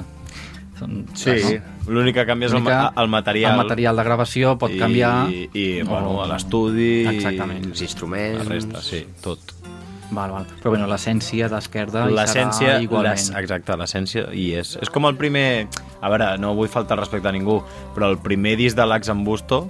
[0.78, 3.52] Són, Sí, l'únic que canvia és el, ma- el material.
[3.52, 5.30] El material de gravació pot I, canviar.
[5.30, 7.06] I, i bueno, a l'estudi...
[7.08, 7.64] Exactament.
[7.72, 8.44] Els instruments...
[8.44, 9.40] La resta, sí, tot.
[10.10, 10.46] Val, val.
[10.60, 13.16] Però bueno, l'essència d'esquerda hi serà igualment.
[13.16, 14.76] les, exacte, l'essència hi és.
[14.82, 15.66] És com el primer...
[16.00, 17.58] A veure, no vull faltar al respecte a ningú,
[17.96, 19.66] però el primer disc de l'Ax en Busto...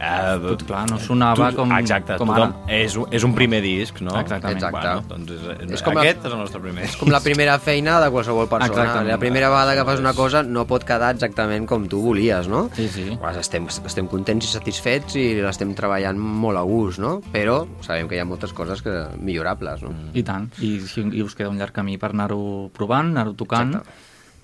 [0.00, 2.74] Eh, Tot clar, no sonava com- Exacte, com tothom, ara.
[2.82, 4.18] és, un- és un primer disc, no?
[4.20, 4.56] Exactament.
[4.56, 4.80] Exacte.
[4.80, 6.88] Bueno, doncs és, és, És com la- aquest és el nostre primer.
[6.98, 8.66] com la primera feina de qualsevol persona.
[8.72, 9.08] Exactament.
[9.08, 12.68] La primera vegada que fas una cosa no pot quedar exactament com tu volies, no?
[12.74, 13.16] Sí, sí.
[13.20, 17.20] Pues estem, estem contents i satisfets i l'estem treballant molt a gust, no?
[17.32, 19.90] Però sabem que hi ha moltes coses que millorables, no?
[20.14, 20.76] I tant, i,
[21.12, 23.90] i us queda un llarg camí per anar-ho provant, anar-ho tocant, Exacte.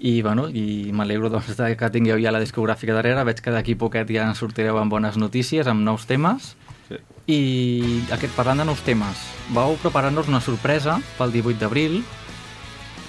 [0.03, 4.09] I, bueno, i m'alegro doncs, que tingueu ja la discogràfica darrere, veig que d'aquí poquet
[4.11, 6.57] ja en sortireu amb bones notícies, amb nous temes,
[6.91, 6.97] Sí.
[7.31, 9.17] i aquest, parlant de nous temes,
[9.55, 12.03] vau preparar-nos una sorpresa pel 18 d'abril,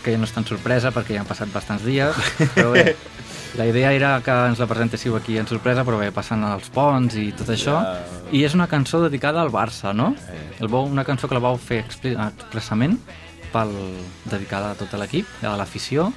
[0.04, 2.16] que ja no és tan sorpresa perquè ja han passat bastants dies,
[2.54, 2.96] però bé,
[3.60, 7.16] la idea era que ens la presentéssiu aquí en sorpresa, però bé, passant els ponts
[7.18, 8.22] i tot això, Ja.
[8.32, 10.14] i és una cançó dedicada al Barça, no?
[10.60, 13.00] El vau, una cançó que la vau fer expressament
[13.52, 13.74] pel,
[14.30, 16.12] dedicada a tot l'equip, a l'afició.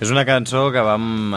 [0.00, 1.34] És una cançó que vam,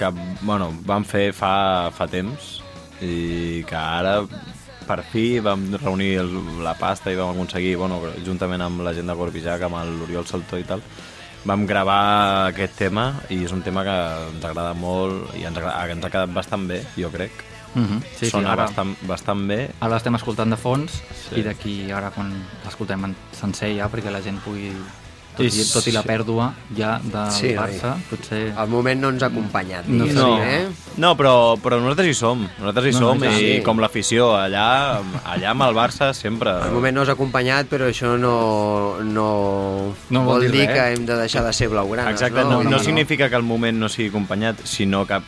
[0.00, 0.08] que,
[0.40, 2.62] bueno, vam fer fa, fa temps
[3.04, 4.22] i que ara
[4.86, 6.30] per fi vam reunir el,
[6.64, 10.56] la pasta i vam aconseguir, bueno, juntament amb la gent de Corpijac, amb l'Oriol Saltó
[10.56, 10.80] i tal,
[11.46, 12.00] vam gravar
[12.54, 13.96] aquest tema i és un tema que
[14.30, 17.44] ens agrada molt i ens, agrada, ens ha quedat bastant bé, jo crec.
[17.76, 18.00] Uh -huh.
[18.16, 19.70] sí, Sona sí, ara, bastant, bastant bé.
[19.80, 21.40] ara l'estem escoltant de fons Sí.
[21.40, 22.32] i d'aquí ara quan
[22.64, 24.72] l'escoltem en sencer ja perquè la gent pugui
[25.36, 26.46] tot, I i, tot i la pèrdua
[26.76, 28.40] ja del Sí, Barça, potser...
[28.58, 30.66] El moment no ens ha acompanyat, No No, eh?
[30.96, 33.62] no però, però nosaltres hi som, nosaltres hi No, no, som ja i sí.
[33.66, 34.66] com l'afició, allà,
[35.24, 36.56] allà amb el Barça sempre...
[36.66, 38.34] El moment no ens ha acompanyat, però això no,
[39.04, 39.28] no,
[40.10, 40.74] No vol vol dir dir res.
[40.74, 42.62] que hem de deixar de ser blaugranes, Exacte, no, no?
[42.64, 45.20] no, no significa que el moment no sigui acompanyat, sinó que...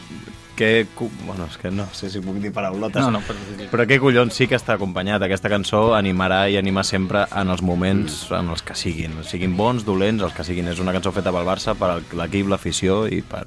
[0.58, 0.86] que
[1.24, 3.68] bueno, és que no sé si puc dir paraulotes, No, no, però...
[3.70, 5.22] però què collons sí que està acompanyat.
[5.22, 9.86] Aquesta cançó animarà i anima sempre en els moments en els que siguin, siguin bons,
[9.86, 10.66] dolents, els que siguin.
[10.72, 13.44] És una cançó feta pel Barça, per l'equip, l'afició i per,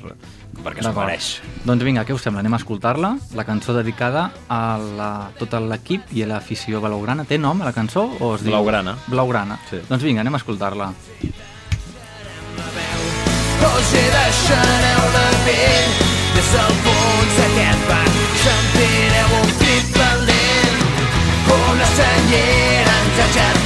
[0.63, 1.33] perquè s'ho mereix.
[1.67, 2.41] Doncs vinga, què us sembla?
[2.45, 3.15] Anem a escoltar-la.
[3.35, 7.27] La cançó dedicada a la, tot l'equip i a l'afició blaugrana.
[7.27, 8.07] Té nom, la cançó?
[8.21, 8.55] O es diu...
[8.55, 8.95] Blaugrana.
[9.11, 9.59] Blaugrana.
[9.69, 9.83] Sí.
[9.89, 10.93] Doncs vinga, anem a escoltar-la.
[13.61, 20.79] Us he deixareu la pell des del fons d'aquest banc sentireu un crit valent
[21.57, 23.60] una senyera ens agermana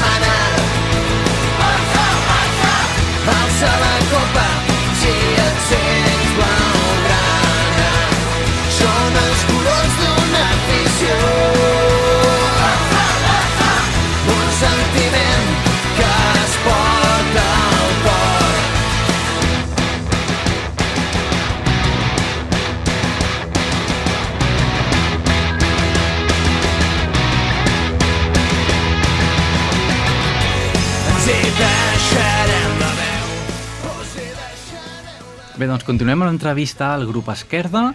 [35.76, 37.90] doncs continuem amb l'entrevista al grup Esquerda,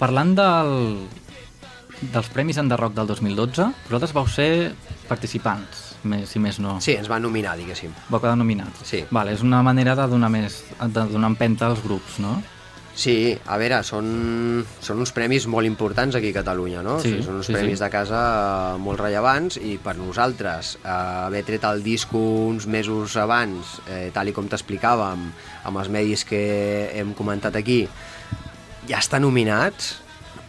[0.00, 0.70] parlant del,
[2.14, 3.66] dels Premis Enderroc del 2012.
[3.90, 4.46] Vosaltres vau ser
[5.04, 6.78] participants, més, si més no.
[6.80, 7.92] Sí, ens van nominar, diguéssim.
[8.08, 8.86] Vau quedar nominats.
[8.88, 9.02] Sí.
[9.12, 12.38] Vale, és una manera de donar, més, de donar empenta als grups, no?
[12.94, 16.98] Sí, a veure, són, són uns premis molt importants aquí a Catalunya, no?
[17.00, 17.84] Sí, són uns sí, premis sí.
[17.84, 23.16] de casa eh, molt rellevants i per nosaltres eh, haver tret el disco uns mesos
[23.20, 25.26] abans, eh, tal i com t'explicàvem,
[25.70, 26.42] amb els medis que
[26.98, 27.84] hem comentat aquí,
[28.90, 29.94] ja estar nominats,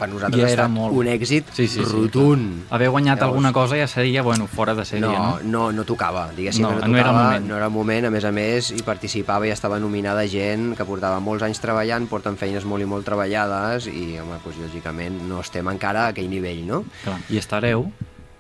[0.02, 0.96] per nosaltres Ja ha era estat molt.
[0.98, 2.64] un èxit Sí, sí, sí, rotund.
[2.74, 5.40] Haver guanyat Llavors- alguna cosa ja seria, bueno, fora de sèrie, no, no?
[5.44, 7.48] no, no tocava, diguéssim No, que no, no era tocava, moment.
[7.48, 11.20] no era moment, a més a més, hi participava i estava nominada gent que portava
[11.22, 15.68] molts anys treballant, porten feines molt i molt treballades i, home, doncs, lògicament no estem
[15.70, 16.84] encara a aquell nivell, no?
[17.04, 17.92] Clar, I estareu,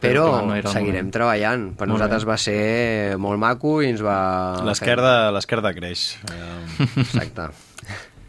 [0.01, 1.11] Però clar, no seguirem moment.
[1.13, 1.65] treballant.
[1.77, 2.31] Per Molt nosaltres bé.
[2.31, 4.63] va ser molt maco i ens va...
[4.65, 6.17] L'esquerda l'esquerda creix.
[6.25, 7.51] Eh, Exacte.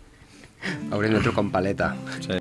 [0.93, 1.95] Haurem de trucar un paleta.
[2.21, 2.37] sí.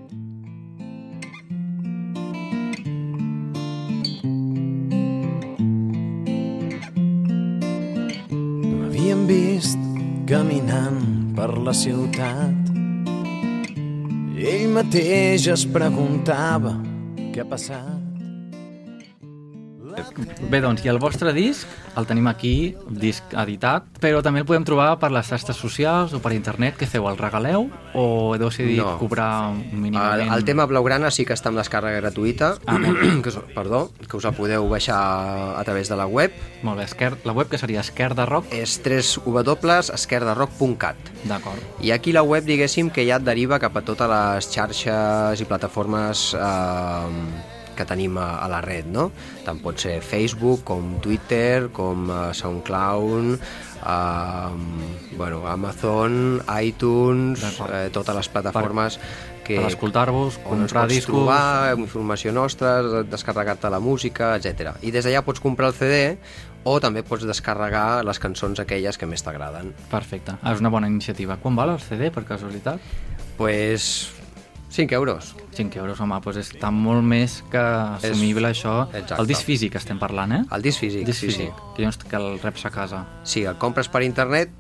[11.41, 12.67] Per la ciutat.
[14.51, 16.75] Ell mateix es preguntava
[17.34, 17.90] què ha passat.
[20.49, 24.63] Bé, doncs, i el vostre disc el tenim aquí, disc editat, però també el podem
[24.63, 28.79] trobar per les xarxes socials o per internet, que feu, el regaleu o heu decidit
[28.79, 28.97] No.
[28.97, 30.31] cobrar El, mínimament?
[30.33, 32.77] el tema Blaugrana sí que està amb descàrrega gratuïta, Ah,
[33.23, 34.97] que, perdó, que us la podeu baixar
[35.59, 36.31] a través de la web.
[36.63, 37.13] Molt bé, esquer...
[37.25, 40.95] la web que seria Esquerda Rock, És www.esquerdarock.cat.
[41.27, 41.59] d'acord.
[41.81, 45.45] I aquí la web, diguéssim, que ja et deriva cap a totes les xarxes i
[45.45, 46.39] plataformes eh,
[47.75, 49.10] que tenim a, a la red, no?
[49.45, 53.33] Tant pot ser Facebook, com Twitter, com eh, SoundCloud,
[53.81, 59.00] eh, bueno, Amazon, iTunes, eh, totes les plataformes
[59.43, 61.15] que, Per escoltar-vos, comprar discos...
[61.15, 64.77] trobar informació nostra, descarregar-te la música, etc.
[64.81, 66.02] I des d'allà pots comprar el CD
[66.63, 69.73] o també pots descarregar les cançons aquelles que més t'agraden.
[69.89, 71.39] Perfecte, ah, és una bona iniciativa.
[71.41, 72.79] Quan val el CD, per casualitat?
[73.37, 74.12] Pues
[74.72, 75.36] 5 euros.
[75.54, 78.86] 5 euros, home, doncs està molt més que assumible això.
[78.88, 79.19] Exacte.
[79.19, 80.42] El disc físic estem parlant, eh?
[80.56, 83.02] El disc físic, disc sí, físic, que, llavors que el reps a casa.
[83.28, 84.54] Sí, el compres per internet,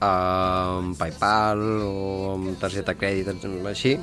[0.00, 3.94] eh, amb Paypal o amb targeta de crèdit, així,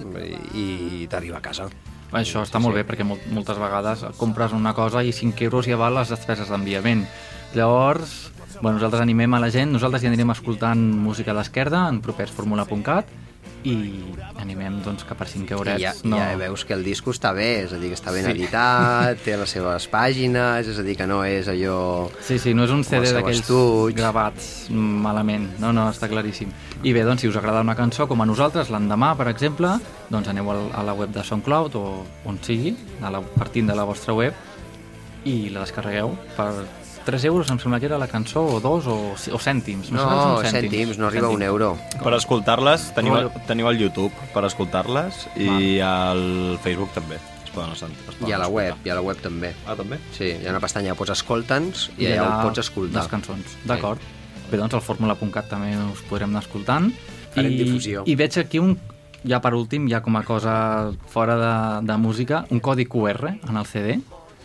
[0.53, 1.67] i, t'arriba a casa.
[2.15, 5.81] Això està molt bé perquè mol moltes vegades compres una cosa i 5 euros ja
[5.81, 7.07] val les despeses d'enviament.
[7.57, 8.29] Llavors,
[8.61, 13.09] bueno, nosaltres animem a la gent, nosaltres ja anirem escoltant música d'esquerda en propers formula.cat
[13.65, 13.73] i
[14.37, 16.19] animem doncs, que per 5 I eurets ja, no...
[16.21, 18.33] ja veus que el disco està bé, és a dir, que està ben Sí.
[18.35, 22.11] editat, té les seves pàgines, és a dir, que no és allò...
[22.21, 23.49] Sí, sí, no és un CD d'aquells
[23.97, 26.53] gravats malament, no, no, està claríssim.
[26.85, 29.75] I bé, doncs, si us agrada una cançó, com a nosaltres, l'endemà, per exemple,
[30.13, 31.85] doncs aneu a la web de SoundCloud o
[32.29, 34.33] on sigui, a la, partint de la vostra web,
[35.25, 36.51] i la descarregueu per
[37.05, 39.91] 3 euros, em sembla que era la cançó, o 2, o, o cèntims.
[39.93, 40.01] No,
[40.41, 41.51] són cèntims, no arriba a un Cèntims.
[41.53, 41.69] euro.
[42.03, 47.19] Per escoltar-les teniu, teniu el YouTube per escoltar-les i al Facebook també.
[47.45, 47.79] Es poden, es
[48.17, 48.87] poden I a la web, escoltar.
[48.87, 49.53] i a la web també.
[49.67, 49.99] Ah, també?
[50.17, 53.03] Sí, hi ha una pestanya que pots escolta'ns i, allà ho pots escoltar.
[53.05, 54.01] Les cançons, d'acord.
[54.49, 56.91] Bé, doncs al fórmula.cat també us podrem anar escoltant.
[57.35, 58.03] Farem I, difusió.
[58.05, 58.75] I veig aquí un,
[59.25, 63.57] ja per últim, ja com a cosa fora de, de música, un codi QR en
[63.57, 63.99] el CD.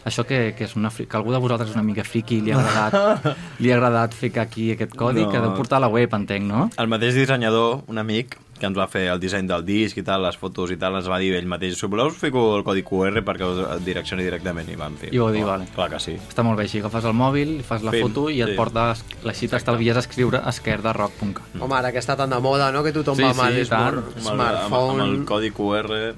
[0.04, 2.40] Això que, que és una, fri- que algú de vosaltres és una mica friqui i
[2.40, 5.30] li ha agradat, li ha agradat ficar aquí aquest codi, No.
[5.30, 6.70] que deu portar a la web, entenc, no?
[6.78, 10.20] El mateix dissenyador, un amic, que ens va fer el disseny del disc i tal,
[10.22, 12.82] les fotos i tal, ens va dir ell mateix, si voleu us fico el codi
[12.84, 15.08] QR perquè us direccioni directament i vam fer.
[15.14, 15.64] I ho va dir, "Oh, vale.
[15.74, 16.12] Clar que sí.
[16.28, 18.56] Està molt bé, així agafes el mòbil, fas la Pim, foto i et sí.
[18.56, 18.94] porta,
[19.24, 21.60] així t'estalvies escriure esquerdarock.cat.
[21.60, 23.68] Home, ara que està tan de moda, no?, que tothom Sí, va amb sí, el
[23.68, 23.94] tant.
[23.94, 25.02] smart- Amb el, amb, smartphone...
[25.02, 26.14] amb el codi QR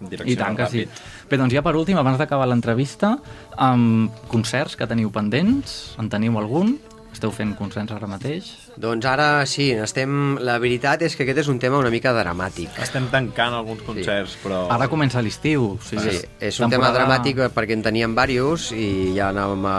[0.00, 0.84] direcciona I tant que sí.
[1.28, 3.18] Bé, doncs ja per últim, abans d'acabar l'entrevista,
[3.60, 6.78] amb concerts que teniu pendents, en teniu algun?
[7.12, 8.67] Esteu fent concerts ara mateix?
[8.78, 10.36] Doncs ara sí, estem...
[10.44, 12.76] La veritat és que aquest és un tema una mica dramàtic.
[12.82, 14.60] Estem tancant alguns concerts, però...
[14.70, 15.72] Ara comença l'estiu.
[15.74, 19.78] O sigui, Sí, és un tema dramàtic perquè en teníem diversos i ja anàvem a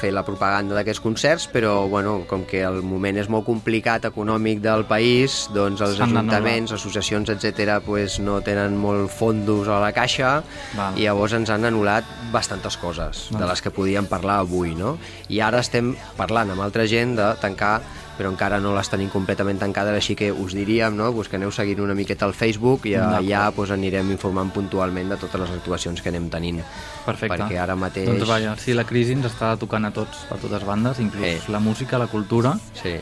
[0.00, 4.62] fer la propaganda d'aquests concerts, però bueno, com que el moment és molt complicat econòmic
[4.64, 10.38] del país, doncs els ajuntaments, associacions, etc pues no tenen molt fondos a la caixa
[10.76, 10.96] Val.
[10.98, 14.96] i llavors ens han anul·lat bastantes coses de les que podíem parlar avui, no?
[15.28, 17.78] I ara estem parlant amb altra gent de tancar
[18.18, 21.12] però encara no les tenim completament tancades, així que us diríem no?
[21.14, 25.16] pues que aneu seguint una miqueta al Facebook i allà pues, anirem informant puntualment de
[25.22, 26.58] totes les actuacions que anem tenint.
[27.06, 27.36] Perfecte.
[27.36, 28.08] Perquè ara mateix...
[28.10, 31.52] Doncs vaja, sí, la crisi ens està tocant a tots, a totes bandes, inclús Sí.
[31.52, 32.56] la música, la cultura.
[32.74, 32.96] Sí.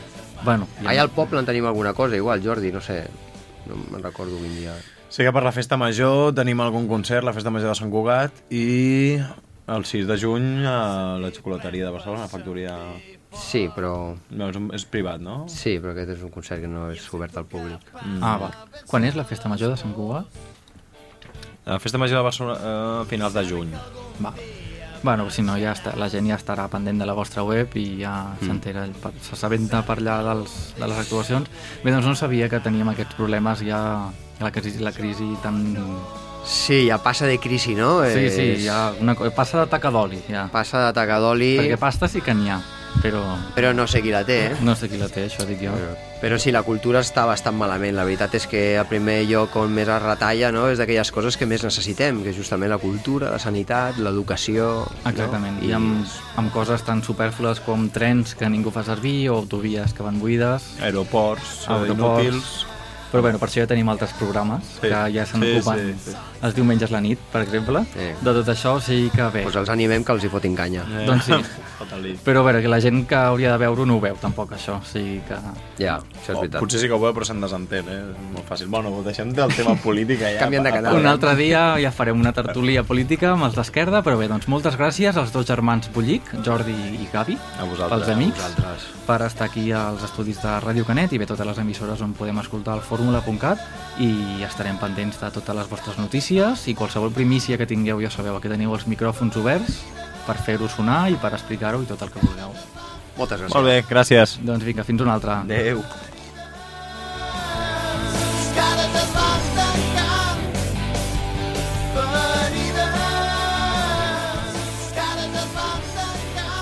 [0.45, 3.07] Bueno, Allà al poble en tenim alguna cosa, igual, Jordi, no sé.
[3.67, 4.75] no me'n recordo quin dia.
[5.09, 8.31] Sé que per la festa major tenim algun concert, la festa major de Sant Cugat,
[8.51, 9.17] i
[9.67, 12.77] el 6 de juny a la xocolateria de Barcelona, la factoria...
[13.33, 14.15] Sí, però...
[14.31, 15.45] No, és, un- és privat, no?
[15.51, 17.83] Sí, però aquest és un concert que no és obert al públic.
[18.03, 18.21] Mm.
[18.23, 18.51] Ah, va.
[18.87, 20.25] Quan és la festa major de Sant Cugat?
[21.67, 23.73] La festa major de Barcelona eh, a finals de juny.
[24.23, 24.31] Va.
[25.03, 27.99] Bueno, si no, ja està, la gent ja estarà pendent de la vostra web i
[27.99, 31.51] ja s'entera, per- s'assabenta per allà dels, de les actuacions.
[31.83, 33.81] Bé, doncs no sabia que teníem aquests problemes ja,
[34.41, 35.61] la crisi, la crisi tan...
[36.47, 37.99] Sí, ja passa de crisi, no?
[38.07, 40.45] Sí, sí, ja una, passa de taca d'oli, ja.
[40.51, 42.57] Passa de taca d'oli, Perquè pasta sí que n'hi ha,
[43.01, 43.21] però
[43.55, 44.55] però no sé qui la té, eh?
[44.61, 45.71] no sé qui la té, això dic jo.
[46.21, 47.93] Però sí, la cultura està bastant malament.
[47.95, 51.37] La veritat és que el primer lloc on més es retalla no, és d'aquelles coses
[51.37, 54.87] que més necessitem, que és justament la cultura, la sanitat, l'educació...
[55.05, 55.67] Exactament, no?
[55.67, 56.07] i amb,
[56.41, 60.65] amb coses tan superflues com trens que ningú fa servir o autovies que van buides,
[60.81, 62.25] Aeroports, eh, Aeroports.
[62.25, 62.65] inútils...
[63.07, 64.89] Però bueno, per això ja tenim altres programes Sí.
[64.89, 66.15] que ja se Sí, n'ocupen sí, sí.
[66.43, 67.85] els diumenges a la nit, per exemple.
[67.93, 68.09] Sí.
[68.19, 69.43] De tot això, o sigui que bé.
[69.45, 70.83] Pues els animem que els hi fotin canya.
[70.91, 71.37] Eh, Doncs sí.
[71.77, 72.15] Fota-li.
[72.25, 74.79] Però a veure, que la gent que hauria de veure-ho no ho veu tampoc, això.
[74.81, 75.35] O sigui que...
[75.77, 76.59] Ja, això és Oh, veritat.
[76.61, 77.99] potser sí que ho veu, però se'n desentén, eh?
[78.15, 78.67] És molt fàcil.
[78.67, 80.39] Bueno, deixem del tema política ja.
[80.41, 80.97] Canviem de pa- canal.
[80.97, 84.75] Un altre dia ja farem una tertúlia política amb els d'Esquerda, però bé, doncs moltes
[84.77, 88.07] gràcies als dos germans Bullic, Jordi i Gavi, A vosaltres.
[88.07, 88.87] pels amics, A vosaltres.
[89.05, 92.39] per estar aquí als estudis de Ràdio Canet i bé, totes les emissores on podem
[92.39, 93.59] escoltar el fórmula.cat
[93.99, 98.35] i estarem pendents de totes les vostres notícies i qualsevol primícia que tingueu, ja sabeu,
[98.35, 99.83] aquí teniu els micròfons oberts
[100.27, 102.53] per fer-ho sonar i per explicar-ho i tot el que vulgueu.
[103.17, 103.55] Moltes gràcies.
[103.55, 104.37] Molt bé, gràcies.
[104.45, 105.41] Doncs vinga, fins una altra.
[105.47, 105.81] Adéu.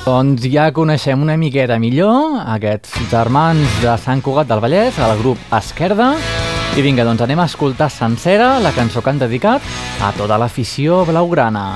[0.05, 5.41] Doncs ja coneixem una miqueta millor aquests germans de Sant Cugat del Vallès, el grup
[5.57, 6.11] Esquerda.
[6.78, 9.66] I vinga, doncs anem a escoltar sencera la cançó que han dedicat
[10.05, 11.72] a tota l'afició blaugrana.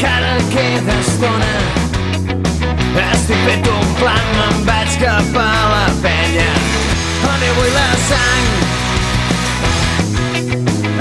[0.00, 1.54] Encara queda estona.
[3.02, 6.46] Estic fet un plan, me'n vaig cap a la penya
[7.28, 8.48] on hi vull la sang.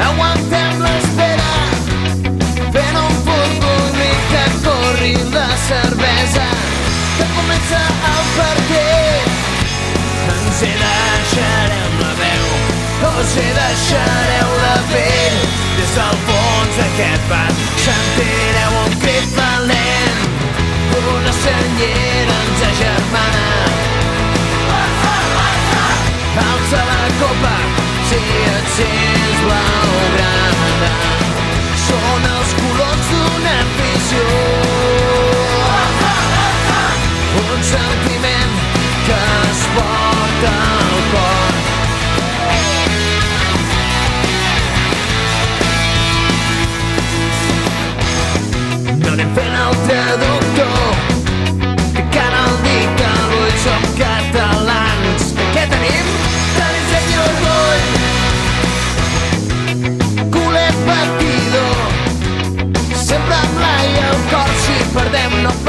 [0.08, 1.56] Aguantem l'espera
[2.76, 3.88] fent un futbol
[4.34, 6.50] que corri la cervesa
[7.16, 7.82] que comença
[8.12, 8.86] el perquè
[10.36, 12.09] ens hi deixarem la
[13.14, 15.39] us hi deixareu la pell
[15.78, 17.47] des del fons d'aquest bar
[17.88, 20.10] sentireu un crit valent
[21.10, 23.45] una senyera ens agermana.
[26.43, 27.56] Alça la copa
[28.10, 28.22] si
[28.56, 30.91] et sents blaugrana.
[31.88, 34.39] Són els colors d'una afició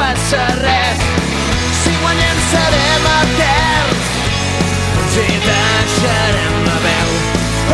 [0.00, 1.00] passa res
[1.82, 4.08] si guanyem serem eterns
[5.02, 7.10] us hi deixarem la veu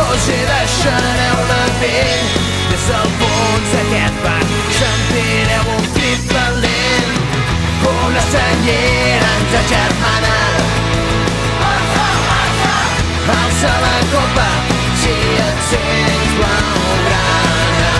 [0.05, 2.27] us hi deixareu la pell
[2.71, 7.17] des del fons d'aquest banc sentireu un crit valent
[7.95, 10.16] una senyera ens agermana
[13.67, 14.49] alça la copa
[15.01, 15.15] si
[15.47, 17.91] et sents blaugrana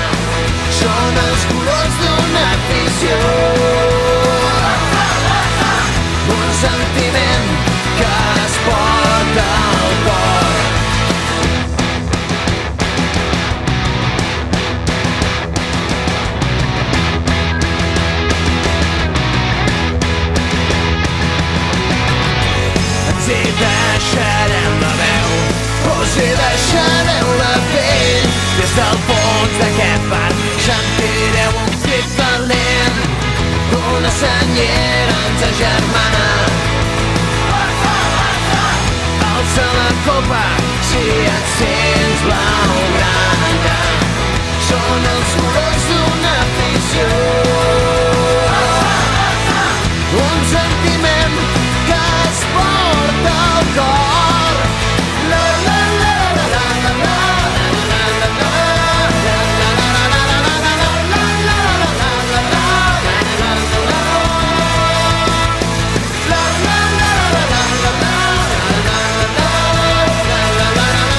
[0.80, 3.37] són els colors d'una afició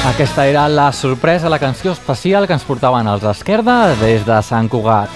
[0.09, 4.71] Aquesta era la sorpresa, la canció especial que ens portaven els Esquerda des de Sant
[4.73, 5.13] Cugat.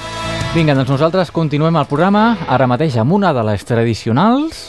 [0.52, 4.60] Vinga, doncs nosaltres continuem el programa, ara mateix amb una de les tradicionals,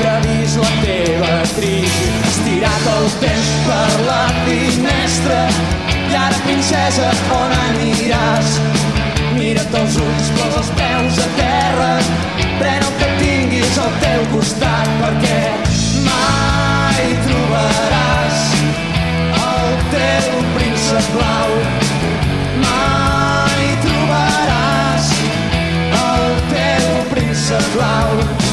[0.00, 2.10] Previst la teva crisi?
[2.30, 5.42] Estirat el temps per la finestra
[6.12, 8.56] i ara, princesa, on aniràs?
[9.38, 11.92] Mira't als ulls, posa els peus a terra,
[12.58, 15.40] pren el que tinguis al teu costat, perquè
[16.04, 18.44] mai trobaràs
[19.40, 21.58] el teu príncep blau.
[22.68, 25.12] Mai trobaràs
[26.04, 28.51] el teu príncep blau.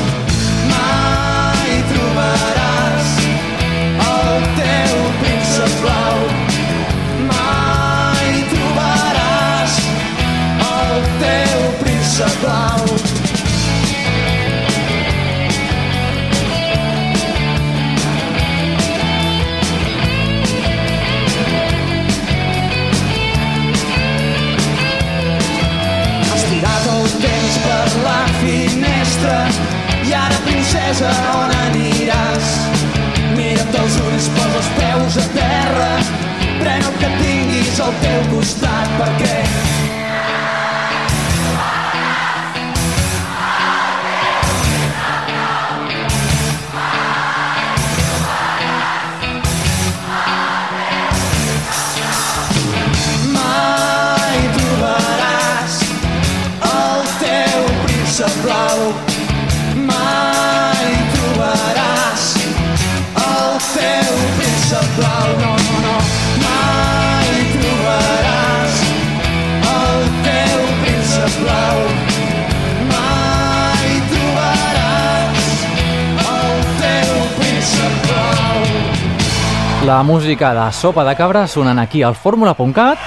[80.09, 82.97] Música de Sopa de Cabra sonant aquí al fórmula.cat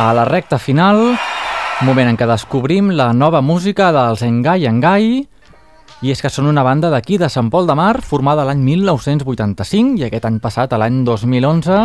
[0.00, 1.12] a la recta final,
[1.84, 5.10] moment en què descobrim la nova música dels Engai Engai
[6.00, 10.00] i és que són una banda d'aquí de Sant Pol de Mar formada l'any 1985
[10.00, 11.82] i aquest any passat, a l'any 2011,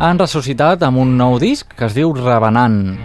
[0.00, 2.96] han ressuscitat amb un nou disc que es diu Revenant.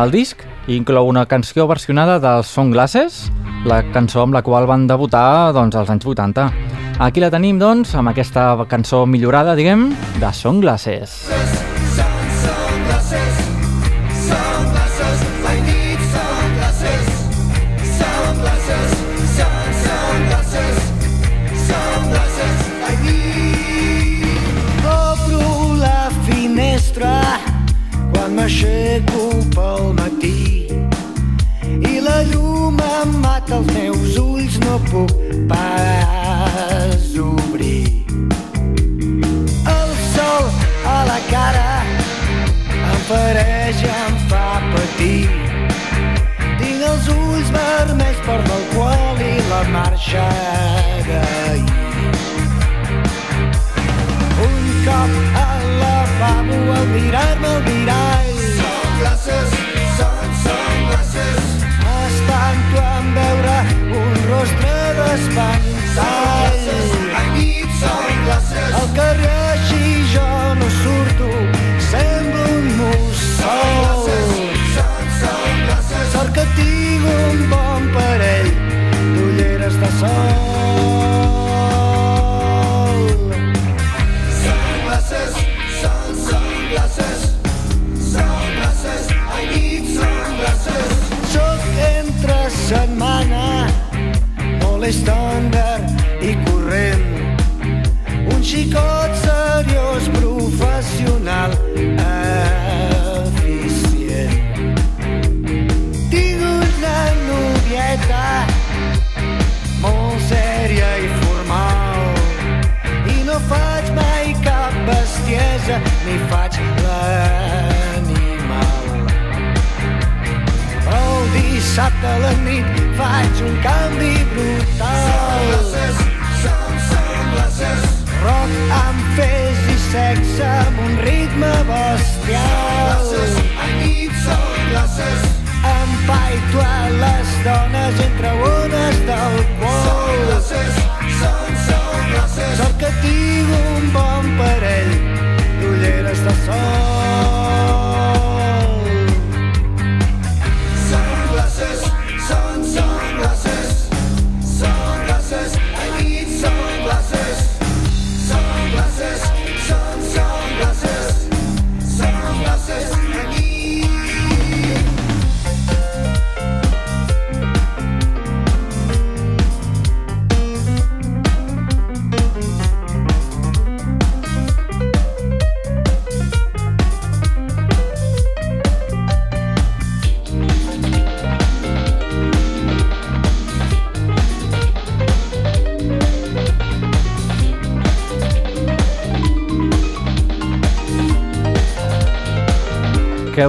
[0.00, 3.26] El disc inclou una canció versionada dels Sunglasses,
[3.66, 6.50] la cançó amb la qual van debutar doncs, als anys 80.
[6.98, 11.24] Aquí la tenim, doncs, amb aquesta cançó millorada, diguem, de Sunglasses.
[11.26, 11.77] Sunglasses,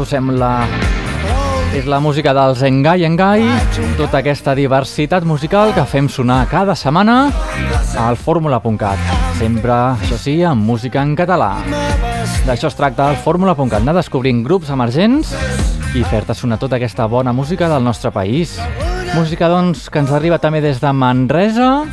[0.09, 0.65] sembla?
[1.77, 3.43] És la música dels Engai Engai,
[3.97, 7.29] tota aquesta diversitat musical que fem sonar cada setmana
[7.99, 9.03] al fórmula.cat.
[9.37, 11.51] Sempre, això sí, amb música en català.
[12.47, 15.35] D'això es tracta el fórmula.cat, anar descobrint grups emergents
[15.93, 18.57] i fer-te sonar tota aquesta bona música del nostre país.
[19.13, 21.83] Música, doncs, que ens arriba també des de Manresa,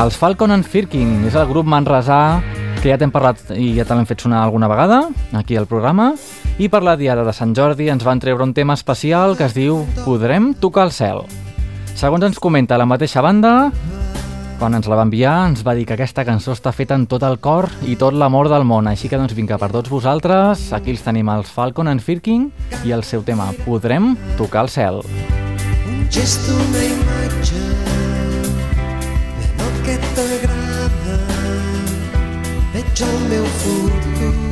[0.00, 2.40] els Falcon and Firkin, és el grup manresà
[2.82, 5.04] que ja t'hem parlat i ja te l'hem fet sonar alguna vegada
[5.38, 6.14] aquí al programa
[6.62, 9.54] i per la diada de Sant Jordi ens van treure un tema especial que es
[9.56, 11.24] diu Podrem tocar el cel.
[11.98, 13.72] Segons ens comenta la mateixa banda,
[14.60, 17.26] quan ens la va enviar ens va dir que aquesta cançó està feta en tot
[17.26, 20.94] el cor i tot l'amor del món, així que doncs vinga, per tots vosaltres, aquí
[20.94, 22.46] els tenim els Falcon and Firkin
[22.86, 25.02] i el seu tema Podrem tocar el cel.
[25.90, 27.64] Un gest, una imatge
[29.40, 31.20] d'allò que t'agrada
[32.78, 34.51] veig el meu futur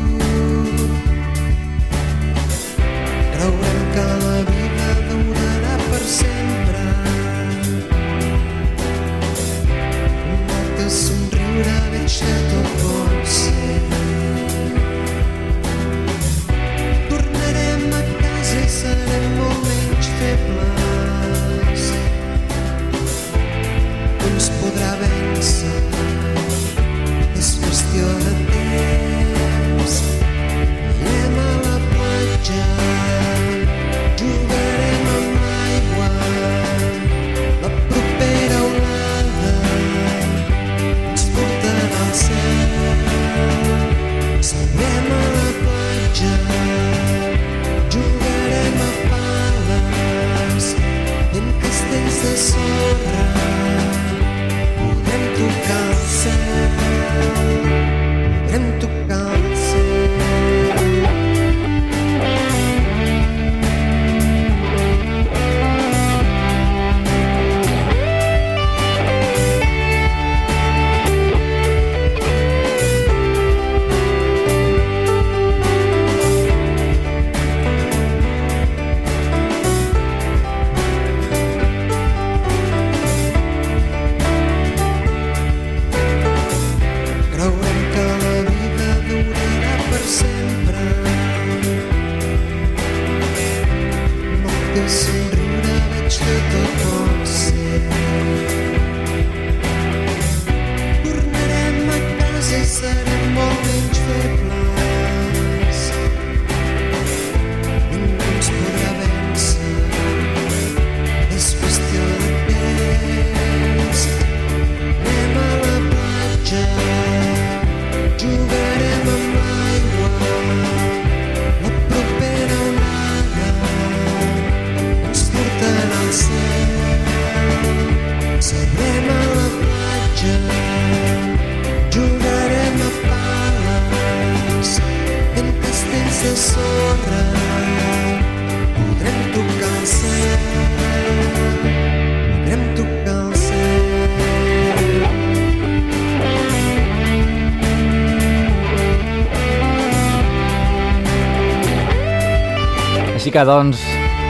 [153.41, 153.81] Que, doncs,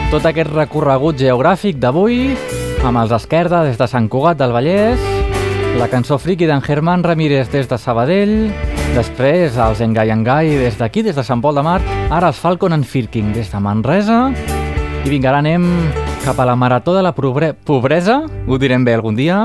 [0.07, 2.29] tot aquest recorregut geogràfic d'avui,
[2.87, 5.03] amb els Esquerda des de Sant Cugat del Vallès,
[5.75, 8.53] la cançó friki d'en Germán Ramírez des de Sabadell,
[8.95, 12.71] després els Engai Engai des d'aquí, des de Sant Pol de Mar, ara els Falcon
[12.71, 14.21] and Firking des de Manresa,
[15.03, 15.67] i vinga, ara anem
[16.23, 19.43] cap a la Marató de la Pobre Pobresa, ho direm bé algun dia,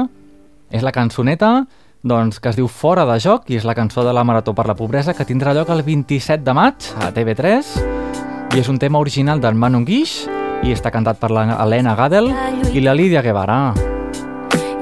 [0.70, 1.64] és la cançoneta
[2.06, 4.70] doncs, que es diu Fora de joc i és la cançó de la Marató per
[4.70, 8.05] la Pobresa que tindrà lloc el 27 de maig a TV3
[8.55, 10.26] i és un tema original del Manu Guix
[10.64, 12.30] i està cantat per la Helena Gadel
[12.72, 13.74] i la Lídia Guevara.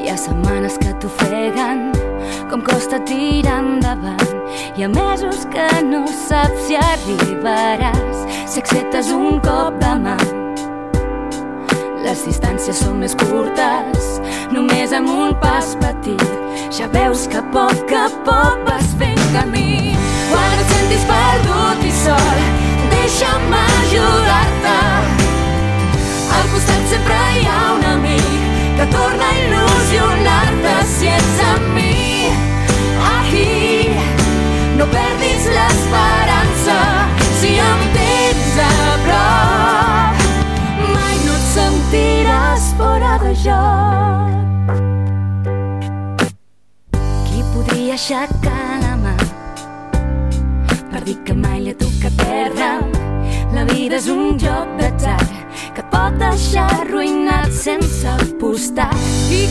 [0.03, 1.89] Hi ha setmanes que t'ofeguen,
[2.51, 4.23] com costa tirar endavant.
[4.77, 10.17] Hi ha mesos que no saps si arribaràs, si acceptes un cop de mà.
[12.05, 14.19] Les distàncies són més curtes,
[14.53, 16.27] només amb un pas petit.
[16.75, 19.95] Ja veus que a poc a poc vas fent camí.
[20.29, 22.64] Quan et sentis perdut i sol,
[23.21, 24.44] llama ayuda.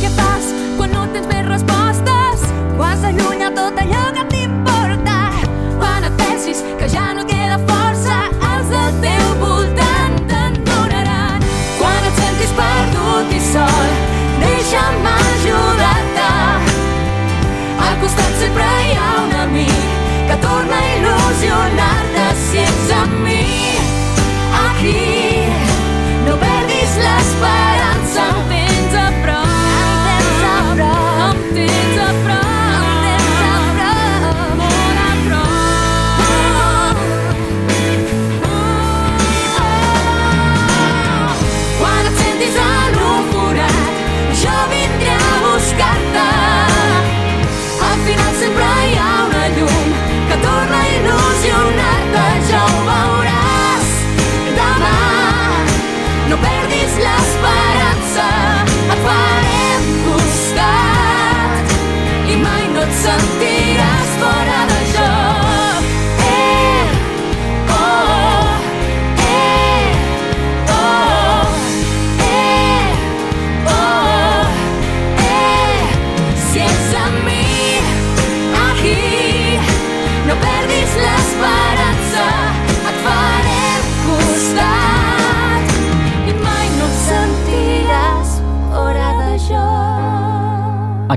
[0.01, 2.47] Què fas quan no tens més respostes?
[2.79, 4.02] Quan s'allunya tot allò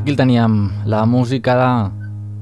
[0.06, 1.90] Aquí el teníem, la música de...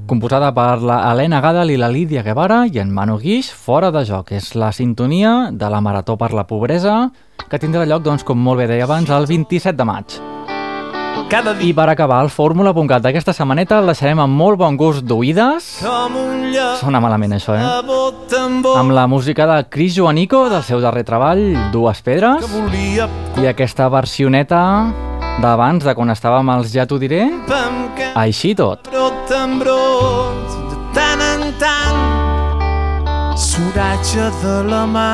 [0.05, 4.03] composada per la Helena Gadel i la Lídia Guevara i en Manu Guix, fora de
[4.05, 4.29] joc.
[4.37, 7.09] És la sintonia de la Marató per la Pobresa,
[7.49, 10.21] que tindrà lloc, doncs, com molt bé deia abans, el 27 de maig.
[11.29, 15.65] Cada I per acabar el fórmula.cat d'aquesta setmaneta el deixarem amb molt bon gust d'oïdes.
[16.79, 17.63] Sona malament això, eh?
[17.87, 22.45] bot en bot Amb la música de Cris Joanico, del seu darrer treball, Dues Pedres,
[23.41, 24.61] i aquesta versioneta
[25.41, 27.25] d'abans, de quan estàvem als Ja t'ho diré,
[28.15, 28.87] així tot.
[28.91, 32.03] brot en brot de tant en tant
[33.35, 35.09] s'oratge de la mà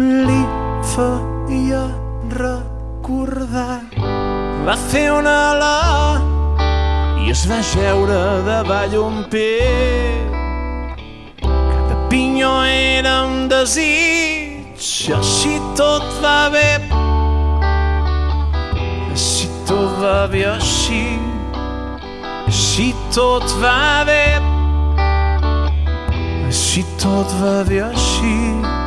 [0.00, 0.42] li
[0.92, 1.86] feia
[3.00, 3.80] recordar
[4.66, 6.20] va fer una ala
[7.24, 10.28] i es va jeure davall un pet.
[11.40, 14.76] Cada pinyó era un desig
[15.16, 16.68] així tot va bé.
[19.12, 21.04] Així tot va bé així
[22.46, 24.24] així tot va bé.
[26.50, 28.79] Així tot va bé així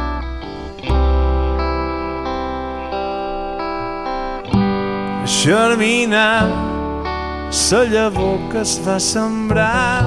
[5.43, 6.47] germinar
[7.51, 10.05] la llavor que es va sembrar.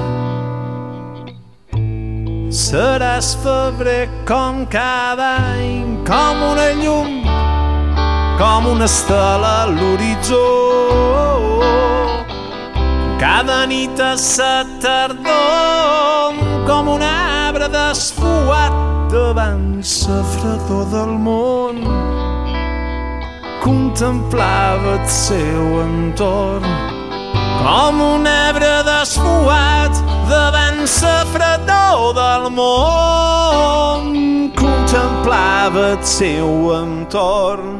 [2.49, 7.21] Seràs febrer com cada any com una llum
[8.41, 10.41] com una estela a l'horitzó.
[13.21, 22.16] Cada nit a sa tardor com un arbre desfuat davant la fredor del món
[23.67, 26.63] contemplava el seu entorn
[27.59, 29.97] com un arbre desfuat
[30.29, 34.13] davant la fredor del món.
[34.55, 37.75] Contemplava el seu entorn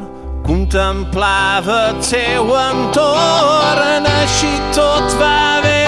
[0.48, 4.08] contemplava el seu entorn.
[4.18, 5.80] Així tot va bé.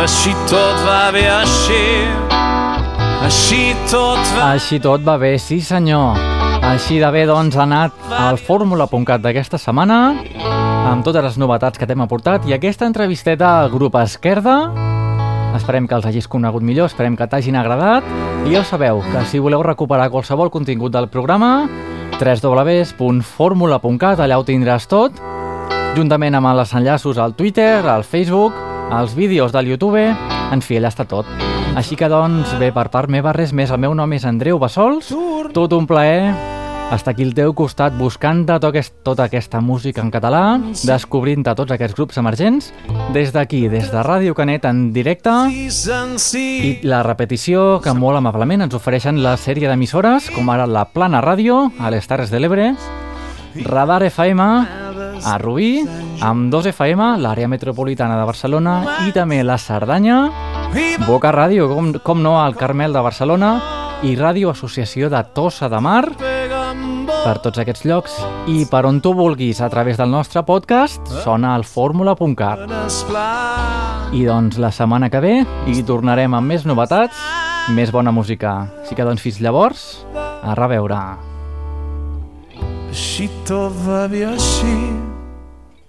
[0.00, 1.84] Així tot va bé així.
[3.24, 3.62] Així
[3.92, 6.29] tot va Així tot va bé, sí senyor.
[6.70, 9.96] Així de bé, doncs, ha anat al fórmula.cat d'aquesta setmana,
[10.86, 14.54] amb totes les novetats que t'hem aportat, i aquesta entrevisteta al grup Esquerda,
[15.58, 18.06] esperem que els hagis conegut millor, esperem que t'hagin agradat,
[18.46, 21.66] i ja sabeu, que si voleu recuperar qualsevol contingut del programa,
[22.20, 25.18] www.formula.cat, allà ho tindràs tot,
[25.98, 28.54] juntament amb els enllaços al Twitter, al Facebook,
[28.94, 31.26] als vídeos del YouTube, en fi, allà està tot.
[31.74, 33.74] Així que, doncs, bé, per part meva, res més.
[33.74, 35.10] El meu nom és Andreu Bassols.
[35.54, 36.59] Tot un plaer
[36.96, 38.56] estar aquí al teu costat buscant-te
[39.04, 42.72] tota aquesta música en català, descobrint-te tots aquests grups emergents,
[43.14, 48.74] des d'aquí, des de Ràdio Canet en directe, i la repetició que molt amablement ens
[48.74, 52.72] ofereixen la sèrie d'emissores, com ara la Plana Ràdio, a les Terres de l'Ebre,
[53.66, 54.46] Radar FM,
[55.24, 55.84] a Rubí,
[56.20, 60.24] amb 2 FM, l'àrea metropolitana de Barcelona, i també la Cerdanya,
[61.06, 63.54] Boca Ràdio, com, com no, al Carmel de Barcelona,
[64.02, 66.06] i Ràdio Associació de Tossa de Mar,
[67.24, 68.14] per tots aquests llocs,
[68.48, 72.64] i per on tu vulguis, a través del nostre podcast, sona al fórmula.cat.
[74.16, 75.34] I doncs la setmana que ve
[75.70, 77.20] hi tornarem amb més novetats,
[77.76, 78.56] més bona música.
[78.82, 80.98] Així que doncs fins llavors, a reveure.
[82.90, 84.74] Així tot va bé així